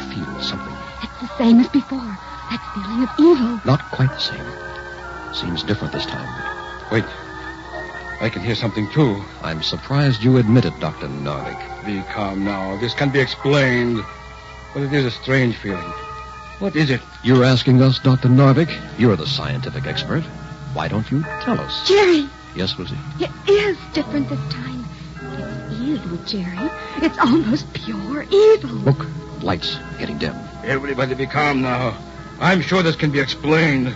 I 0.00 0.14
feel 0.14 0.40
something. 0.42 0.74
It's 1.02 1.20
the 1.20 1.36
same 1.38 1.60
as 1.60 1.68
before. 1.68 1.98
That 2.00 2.62
feeling 2.74 3.02
of 3.04 3.10
evil. 3.18 3.60
Not 3.64 3.82
quite 3.92 4.08
the 4.10 4.18
same. 4.18 5.34
Seems 5.34 5.62
different 5.62 5.92
this 5.92 6.06
time. 6.06 6.26
Wait. 6.90 7.04
I 8.22 8.28
can 8.28 8.42
hear 8.42 8.54
something, 8.54 8.90
too. 8.92 9.22
I'm 9.42 9.62
surprised 9.62 10.22
you 10.22 10.36
admit 10.38 10.64
it, 10.64 10.78
Dr. 10.80 11.08
Novick. 11.08 11.86
Be 11.86 12.02
calm 12.12 12.44
now. 12.44 12.76
This 12.80 12.94
can 12.94 13.10
be 13.10 13.20
explained. 13.20 14.00
But 14.74 14.82
it 14.84 14.92
is 14.92 15.04
a 15.04 15.10
strange 15.10 15.56
feeling. 15.56 15.92
What 16.58 16.76
is 16.76 16.90
it? 16.90 17.00
You're 17.22 17.44
asking 17.44 17.80
us, 17.82 17.98
Dr. 17.98 18.28
Novick? 18.28 18.70
You're 18.98 19.16
the 19.16 19.26
scientific 19.26 19.86
expert. 19.86 20.22
Why 20.74 20.88
don't 20.88 21.10
you 21.10 21.22
tell 21.42 21.58
us? 21.58 21.88
Jerry, 21.88 22.28
Yes, 22.56 22.76
Lucy? 22.78 22.96
it 23.20 23.30
is 23.48 23.76
different 23.92 24.28
this 24.28 24.40
time. 24.52 24.84
It's 25.22 25.80
evil, 25.80 26.16
Jerry. 26.26 26.70
It's 26.96 27.18
almost 27.18 27.72
pure 27.74 28.22
evil. 28.30 28.70
Look, 28.70 29.06
lights 29.42 29.78
getting 29.98 30.18
dim. 30.18 30.34
Everybody 30.64 31.14
be 31.14 31.26
calm 31.26 31.62
now. 31.62 31.96
I'm 32.40 32.60
sure 32.60 32.82
this 32.82 32.96
can 32.96 33.10
be 33.10 33.20
explained. 33.20 33.88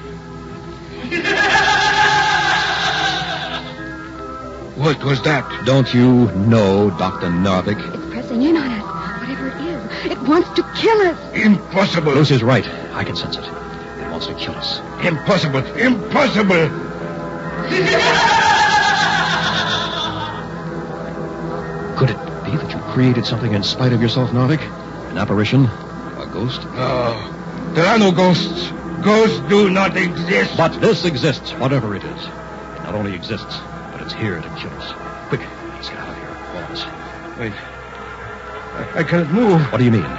what 4.77 5.03
was 5.05 5.23
that? 5.23 5.65
Don't 5.65 5.93
you 5.95 6.31
know, 6.33 6.91
Dr. 6.91 7.29
Novick? 7.29 7.79
It's 7.95 8.13
pressing 8.13 8.43
in 8.43 8.57
on 8.57 8.71
us. 8.71 9.21
Whatever 9.21 9.49
it 9.49 9.57
is, 9.67 10.13
it 10.13 10.19
wants 10.23 10.51
to 10.57 10.63
kill 10.77 11.01
us. 11.03 11.35
Impossible. 11.35 12.13
Lucy's 12.13 12.43
right. 12.43 12.67
I 12.93 13.05
can 13.05 13.17
sense 13.17 13.37
it. 13.37 13.45
It 13.45 14.11
wants 14.11 14.27
to 14.27 14.35
kill 14.35 14.55
us. 14.55 14.81
Impossible. 15.05 15.65
Impossible. 15.77 16.69
Could 21.97 22.11
it 22.11 22.19
be 22.45 22.57
that 22.57 22.71
you 22.73 22.79
created 22.93 23.25
something 23.25 23.53
in 23.53 23.63
spite 23.63 23.93
of 23.93 24.03
yourself, 24.03 24.31
Novick? 24.31 24.61
An 25.15 25.19
apparition? 25.19 25.67
A 25.67 26.29
ghost? 26.33 26.65
No. 26.75 27.33
There 27.75 27.87
are 27.87 28.01
no 28.01 28.11
ghosts. 28.11 28.73
Ghosts 29.01 29.39
do 29.49 29.71
not 29.71 29.97
exist. 29.97 30.57
But 30.57 30.81
this 30.81 31.05
exists, 31.05 31.53
whatever 31.53 31.95
it 31.95 32.03
is. 32.03 32.25
It 32.25 32.83
not 32.83 32.97
only 32.97 33.15
exists, 33.15 33.61
but 33.93 34.01
it's 34.01 34.13
here 34.13 34.41
to 34.41 34.49
kill 34.59 34.73
us. 34.73 34.93
Quick, 35.29 35.43
let's 35.69 35.89
get 35.89 35.99
out 35.99 36.09
of 36.09 36.17
here. 36.17 36.37
All 36.51 36.65
of 36.65 36.71
us. 36.73 37.39
Wait. 37.39 37.53
I, 37.53 38.99
I 38.99 39.05
cannot 39.05 39.31
move. 39.31 39.63
What 39.71 39.79
do 39.79 39.85
you 39.85 39.93
mean? 39.93 40.19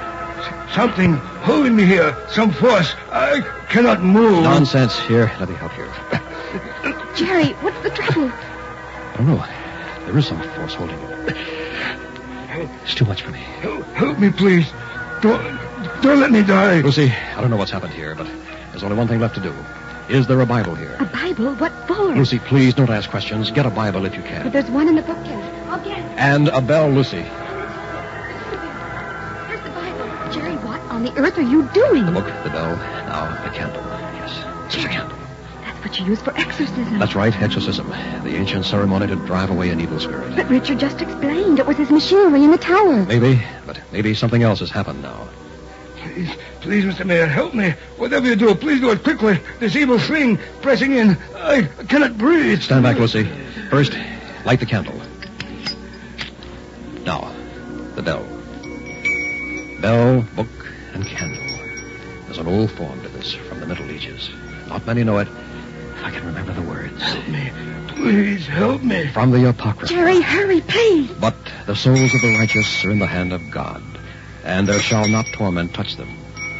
Something 0.74 1.16
holding 1.44 1.76
me 1.76 1.84
here. 1.84 2.16
Some 2.30 2.54
force. 2.54 2.96
I 3.12 3.42
cannot 3.68 4.02
move. 4.02 4.44
Nonsense. 4.44 4.98
Here, 4.98 5.30
let 5.42 5.50
me 5.50 5.56
help 5.56 5.78
you. 5.78 5.88
Jerry, 7.18 7.52
what's 7.56 7.84
the 7.84 7.90
trouble? 7.90 8.32
I 8.32 9.14
don't 9.18 9.28
know. 9.28 9.46
There 10.06 10.18
is 10.18 10.26
some 10.26 10.42
force 10.54 10.74
holding 10.74 10.98
you. 11.02 11.36
It's 12.84 12.96
too 12.96 13.04
much 13.04 13.24
for 13.24 13.32
me. 13.32 13.40
Help, 13.40 13.86
help 13.88 14.20
me, 14.20 14.30
please. 14.30 14.72
Don't, 15.26 16.02
don't 16.04 16.20
let 16.20 16.30
me 16.32 16.44
die. 16.44 16.82
Lucy, 16.82 17.12
I 17.12 17.42
don't 17.42 17.50
know 17.50 17.58
what's 17.58 17.72
happened 17.72 17.94
here, 17.94 18.14
but 18.14 18.28
there's 18.70 18.84
only 18.84 18.96
one 18.96 19.08
thing 19.08 19.20
left 19.20 19.34
to 19.34 19.42
do. 19.42 19.52
Is 20.08 20.28
there 20.28 20.40
a 20.40 20.46
Bible 20.46 20.76
here? 20.76 20.96
A 21.00 21.06
Bible? 21.06 21.56
What 21.56 21.72
for? 21.88 22.14
Lucy, 22.14 22.38
please 22.38 22.76
don't 22.76 22.92
ask 22.92 23.10
questions. 23.10 23.50
Get 23.50 23.66
a 23.66 23.72
Bible 23.72 24.06
if 24.06 24.14
you 24.16 24.22
can. 24.22 24.44
But 24.44 24.54
there's 24.54 24.70
one 24.70 24.88
in 24.88 24.94
the 24.94 25.02
bookcase. 25.02 25.44
I'll 25.68 25.84
get 25.84 25.98
it. 25.98 26.06
And 26.18 26.50
a 26.50 26.62
bell, 26.62 26.92
Lucy. 26.92 27.24
Here's 27.24 27.32
the 29.64 29.72
Bible. 29.72 30.32
Jerry, 30.32 30.58
what 30.58 30.80
on 30.92 31.04
the 31.04 31.18
earth 31.18 31.40
are 31.40 31.42
you 31.42 31.64
doing? 31.70 32.06
The 32.06 32.12
book, 32.12 32.28
the 32.44 32.52
bell, 32.52 32.76
now 32.76 33.44
the 33.44 33.50
candle. 33.50 33.82
Yes, 33.82 34.44
just 34.72 34.86
a 34.86 34.90
candle. 34.90 35.10
That's 35.10 35.15
what 35.86 36.00
you 36.00 36.06
use 36.08 36.22
for 36.22 36.36
exorcism. 36.36 36.98
That's 36.98 37.14
right, 37.14 37.34
exorcism. 37.42 37.88
The 37.90 38.36
ancient 38.36 38.66
ceremony 38.66 39.06
to 39.06 39.16
drive 39.16 39.52
away 39.52 39.70
an 39.70 39.80
evil 39.80 40.00
spirit. 40.00 40.36
But 40.36 40.50
Richard 40.50 40.80
just 40.80 41.00
explained 41.00 41.60
it 41.60 41.68
was 41.68 41.78
his 41.78 41.92
machinery 41.92 42.44
in 42.44 42.50
the 42.50 42.58
tower. 42.58 43.06
Maybe, 43.06 43.42
but 43.68 43.80
maybe 43.92 44.16
something 44.16 44.42
else 44.42 44.60
has 44.60 44.72
happened 44.72 45.04
now. 45.04 45.28
Please, 45.98 46.36
please, 46.62 46.86
Mr. 46.86 47.06
Mayer, 47.06 47.28
help 47.28 47.54
me. 47.54 47.76
Whatever 47.98 48.26
you 48.26 48.36
do, 48.36 48.56
please 48.56 48.82
do 48.82 48.90
it 48.92 49.04
quickly. 49.04 49.40
This 49.60 49.76
evil 49.76 50.00
thing 50.00 50.40
pressing 50.64 50.94
in. 50.94 51.18
I 51.36 51.64
cannot 51.88 52.18
breathe. 52.18 52.62
Stand 52.62 52.82
back, 52.82 52.98
Lucy. 52.98 53.30
First, 53.70 53.96
light 54.44 54.60
the 54.60 54.66
candle. 54.66 55.00
Now, 57.04 57.32
the 57.94 58.02
bell. 58.02 58.26
Bell, 59.82 60.22
book, 60.36 60.48
and 60.96 61.06
candle. 61.06 61.46
There's 62.26 62.40
an 62.40 62.48
old 62.48 62.72
form 62.72 63.00
to 63.04 63.10
this 63.10 63.34
from 63.34 63.60
the 63.60 63.68
Middle 63.68 63.86
Ages. 63.92 64.32
Not 64.68 64.88
many 64.88 65.04
know 65.04 65.20
it. 65.20 65.28
I 66.06 66.12
can 66.12 66.24
remember 66.28 66.54
the 66.54 66.62
words. 66.62 67.02
Help 67.02 67.28
me. 67.28 67.52
Please 67.88 68.46
help 68.46 68.84
me. 68.84 69.08
From 69.12 69.32
the 69.32 69.50
Apocrypha. 69.50 69.92
Jerry, 69.92 70.22
hurry, 70.22 70.62
please. 70.62 71.10
But 71.20 71.34
the 71.66 71.76
souls 71.76 72.14
of 72.14 72.22
the 72.22 72.36
righteous 72.38 72.86
are 72.86 72.92
in 72.92 73.00
the 73.00 73.08
hand 73.08 73.34
of 73.34 73.50
God, 73.50 73.82
and 74.44 74.68
there 74.68 74.80
shall 74.80 75.08
not 75.08 75.26
torment 75.34 75.74
touch 75.74 75.96
them. 75.96 76.10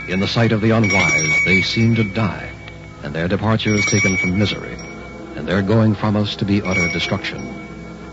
In 0.08 0.20
the 0.20 0.28
sight 0.28 0.52
of 0.52 0.62
the 0.62 0.72
unwise, 0.72 1.32
they 1.46 1.62
seem 1.62 1.94
to 1.96 2.04
die, 2.04 2.50
and 3.04 3.14
their 3.14 3.28
departure 3.28 3.76
is 3.76 3.86
taken 3.86 4.18
from 4.18 4.40
misery, 4.40 4.76
and 5.36 5.48
their 5.48 5.62
going 5.62 5.94
from 5.94 6.16
us 6.16 6.36
to 6.38 6.46
be 6.46 6.64
utter 6.64 6.88
destruction. 6.88 7.40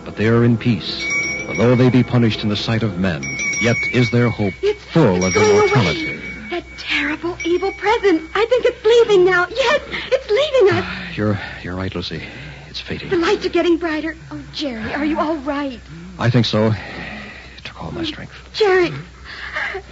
But 0.04 0.16
they 0.16 0.28
are 0.28 0.44
in 0.44 0.58
peace, 0.58 1.02
for 1.46 1.54
though 1.54 1.76
they 1.76 1.88
be 1.88 2.02
punished 2.02 2.42
in 2.42 2.50
the 2.50 2.56
sight 2.56 2.82
of 2.82 2.98
men, 2.98 3.22
yet 3.62 3.76
is 3.94 4.10
their 4.10 4.28
hope 4.28 4.52
It's, 4.60 4.84
full 4.84 5.16
it's 5.16 5.26
of 5.28 5.32
going 5.34 5.50
immortality. 5.50 6.10
away. 6.12 6.20
That 6.50 6.64
terrible 6.76 7.38
evil 7.46 7.72
presence. 7.72 8.22
I 8.34 8.44
think 8.44 8.66
it's 8.66 8.84
leaving 8.84 9.24
now. 9.24 9.46
Yes, 9.48 9.80
it's 10.12 10.28
leaving 10.28 10.76
us. 10.76 10.84
Ah, 10.86 11.01
You're 11.14 11.38
you're 11.62 11.76
right, 11.76 11.94
Lucy. 11.94 12.22
It's 12.68 12.80
fading. 12.80 13.10
The 13.10 13.16
lights 13.16 13.44
are 13.44 13.50
getting 13.50 13.76
brighter. 13.76 14.16
Oh, 14.30 14.42
Jerry, 14.54 14.94
are 14.94 15.04
you 15.04 15.18
all 15.20 15.36
right? 15.38 15.78
I 16.18 16.30
think 16.30 16.46
so. 16.46 16.68
It 16.68 17.64
took 17.64 17.82
all 17.82 17.90
my 17.92 18.04
strength. 18.04 18.32
Jerry, 18.54 18.90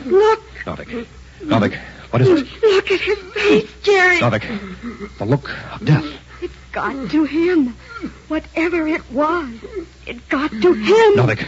look. 0.06 0.42
Novik. 0.64 1.06
Novik, 1.42 1.76
what 2.10 2.22
is 2.22 2.28
it? 2.28 2.62
Look 2.62 2.90
at 2.90 3.00
his 3.00 3.18
face, 3.34 3.70
Jerry. 3.82 4.18
Novik, 4.18 5.18
the 5.18 5.24
look 5.26 5.50
of 5.74 5.84
death. 5.84 6.04
It 6.42 6.50
got 6.72 7.10
to 7.10 7.24
him. 7.24 7.76
Whatever 8.28 8.86
it 8.88 9.10
was, 9.10 9.50
it 10.06 10.26
got 10.30 10.50
to 10.50 10.72
him. 10.72 11.16
Novik, 11.16 11.46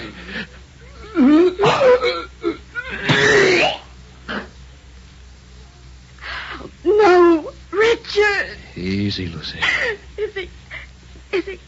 No, 6.85 7.53
Richard. 7.73 8.57
Easy, 8.77 9.27
Lucy. 9.27 9.59
Is 10.17 10.35
he... 10.35 10.51
Is 11.33 11.45
he... 11.47 11.59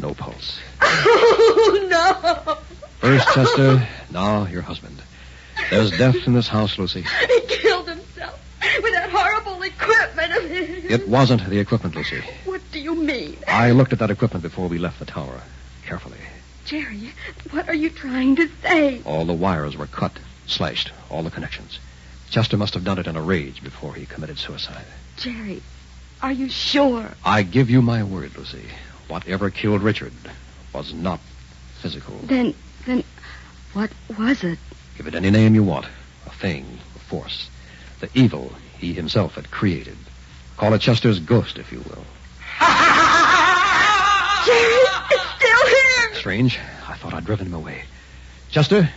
No 0.00 0.14
pulse. 0.14 0.58
Oh, 0.80 1.86
no. 1.90 2.56
First 3.00 3.28
Chester, 3.34 3.86
now 4.10 4.46
your 4.46 4.62
husband. 4.62 5.02
There's 5.70 5.90
death 5.90 6.26
in 6.26 6.32
this 6.32 6.48
house, 6.48 6.78
Lucy. 6.78 7.02
He 7.02 7.40
killed 7.42 7.88
himself 7.88 8.40
with 8.82 8.92
that 8.94 9.10
horrible 9.10 9.62
equipment 9.62 10.32
of 10.32 10.50
his. 10.50 10.84
It 10.90 11.08
wasn't 11.08 11.48
the 11.48 11.58
equipment, 11.58 11.94
Lucy. 11.94 12.22
What 12.46 12.62
do 12.72 12.80
you 12.80 12.94
mean? 12.94 13.36
I 13.46 13.72
looked 13.72 13.92
at 13.92 13.98
that 13.98 14.10
equipment 14.10 14.42
before 14.42 14.68
we 14.68 14.78
left 14.78 14.98
the 14.98 15.04
tower. 15.04 15.42
Carefully. 15.84 16.16
Jerry, 16.64 17.12
what 17.50 17.68
are 17.68 17.74
you 17.74 17.90
trying 17.90 18.36
to 18.36 18.48
say? 18.62 19.02
All 19.04 19.26
the 19.26 19.34
wires 19.34 19.76
were 19.76 19.88
cut, 19.88 20.12
slashed, 20.46 20.90
all 21.10 21.22
the 21.22 21.30
connections. 21.30 21.78
Chester 22.32 22.56
must 22.56 22.72
have 22.72 22.82
done 22.82 22.98
it 22.98 23.06
in 23.06 23.14
a 23.14 23.20
rage 23.20 23.62
before 23.62 23.92
he 23.92 24.06
committed 24.06 24.38
suicide. 24.38 24.86
Jerry, 25.18 25.62
are 26.22 26.32
you 26.32 26.48
sure? 26.48 27.10
I 27.26 27.42
give 27.42 27.68
you 27.68 27.82
my 27.82 28.02
word, 28.02 28.36
Lucy. 28.38 28.64
Whatever 29.06 29.50
killed 29.50 29.82
Richard 29.82 30.14
was 30.72 30.94
not 30.94 31.20
physical. 31.80 32.18
Then, 32.22 32.54
then, 32.86 33.04
what 33.74 33.90
was 34.18 34.42
it? 34.44 34.58
Give 34.96 35.06
it 35.06 35.14
any 35.14 35.30
name 35.30 35.54
you 35.54 35.62
want. 35.62 35.84
A 36.26 36.30
thing, 36.30 36.64
a 36.96 36.98
force. 37.00 37.50
The 38.00 38.08
evil 38.14 38.50
he 38.78 38.94
himself 38.94 39.34
had 39.34 39.50
created. 39.50 39.98
Call 40.56 40.72
it 40.72 40.80
Chester's 40.80 41.18
ghost, 41.18 41.58
if 41.58 41.70
you 41.70 41.80
will. 41.80 41.84
Jerry, 44.46 44.80
it's 45.10 45.30
still 45.36 45.66
here. 45.66 46.14
Strange. 46.14 46.58
I 46.88 46.94
thought 46.96 47.12
I'd 47.12 47.26
driven 47.26 47.48
him 47.48 47.54
away. 47.54 47.84
Chester? 48.50 48.88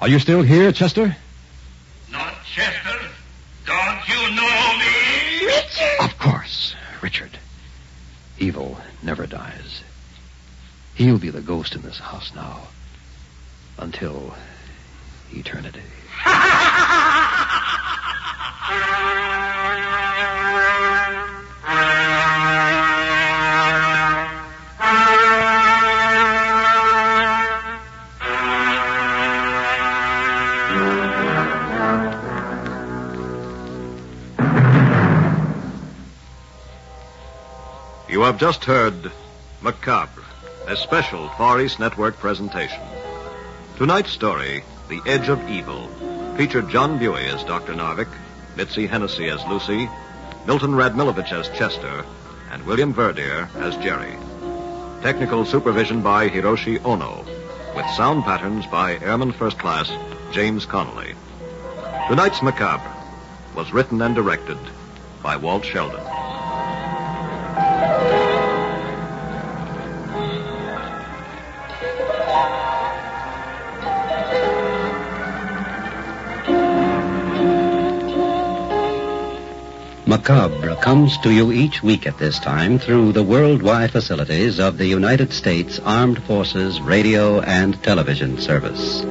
Are 0.00 0.08
you 0.08 0.18
still 0.18 0.42
here, 0.42 0.72
Chester? 0.72 1.16
Not 2.10 2.34
Chester. 2.44 2.98
Don't 3.66 4.08
you 4.08 4.34
know 4.34 4.78
me? 4.78 5.46
Richard. 5.46 6.00
Of 6.00 6.18
course. 6.18 6.74
Richard. 7.02 7.38
Evil 8.38 8.78
never 9.08 9.26
dies. 9.26 9.82
He'll 10.94 11.18
be 11.18 11.30
the 11.30 11.40
ghost 11.40 11.74
in 11.74 11.80
this 11.80 11.98
house 11.98 12.30
now. 12.34 12.68
Until 13.78 14.34
eternity. 15.32 15.80
Have 38.38 38.54
just 38.54 38.64
heard 38.66 39.10
Macabre, 39.62 40.22
a 40.68 40.76
special 40.76 41.28
Far 41.30 41.60
East 41.60 41.80
Network 41.80 42.16
presentation. 42.18 42.80
Tonight's 43.76 44.12
story, 44.12 44.62
The 44.88 45.00
Edge 45.06 45.28
of 45.28 45.50
Evil, 45.50 45.88
featured 46.36 46.70
John 46.70 47.00
Buey 47.00 47.26
as 47.34 47.42
Dr. 47.42 47.74
Narvik, 47.74 48.08
Mitzi 48.54 48.86
Hennessy 48.86 49.28
as 49.28 49.44
Lucy, 49.46 49.88
Milton 50.46 50.70
Radmilovich 50.70 51.32
as 51.32 51.48
Chester, 51.48 52.04
and 52.52 52.64
William 52.64 52.92
Verdier 52.94 53.48
as 53.56 53.76
Jerry. 53.78 54.16
Technical 55.02 55.44
supervision 55.44 56.00
by 56.00 56.28
Hiroshi 56.28 56.80
Ono, 56.84 57.24
with 57.74 57.86
sound 57.96 58.22
patterns 58.22 58.64
by 58.66 58.98
Airman 58.98 59.32
First 59.32 59.58
Class 59.58 59.90
James 60.30 60.64
Connolly. 60.64 61.14
Tonight's 62.06 62.40
Macabre 62.40 62.94
was 63.56 63.72
written 63.72 64.00
and 64.00 64.14
directed 64.14 64.58
by 65.24 65.36
Walt 65.36 65.64
Sheldon. 65.64 66.17
Macabre 80.18 80.74
comes 80.82 81.16
to 81.18 81.32
you 81.32 81.52
each 81.52 81.80
week 81.84 82.04
at 82.04 82.18
this 82.18 82.40
time 82.40 82.76
through 82.76 83.12
the 83.12 83.22
worldwide 83.22 83.92
facilities 83.92 84.58
of 84.58 84.76
the 84.76 84.84
United 84.84 85.32
States 85.32 85.78
Armed 85.84 86.20
Forces 86.24 86.80
Radio 86.80 87.40
and 87.42 87.80
Television 87.84 88.36
Service. 88.36 89.04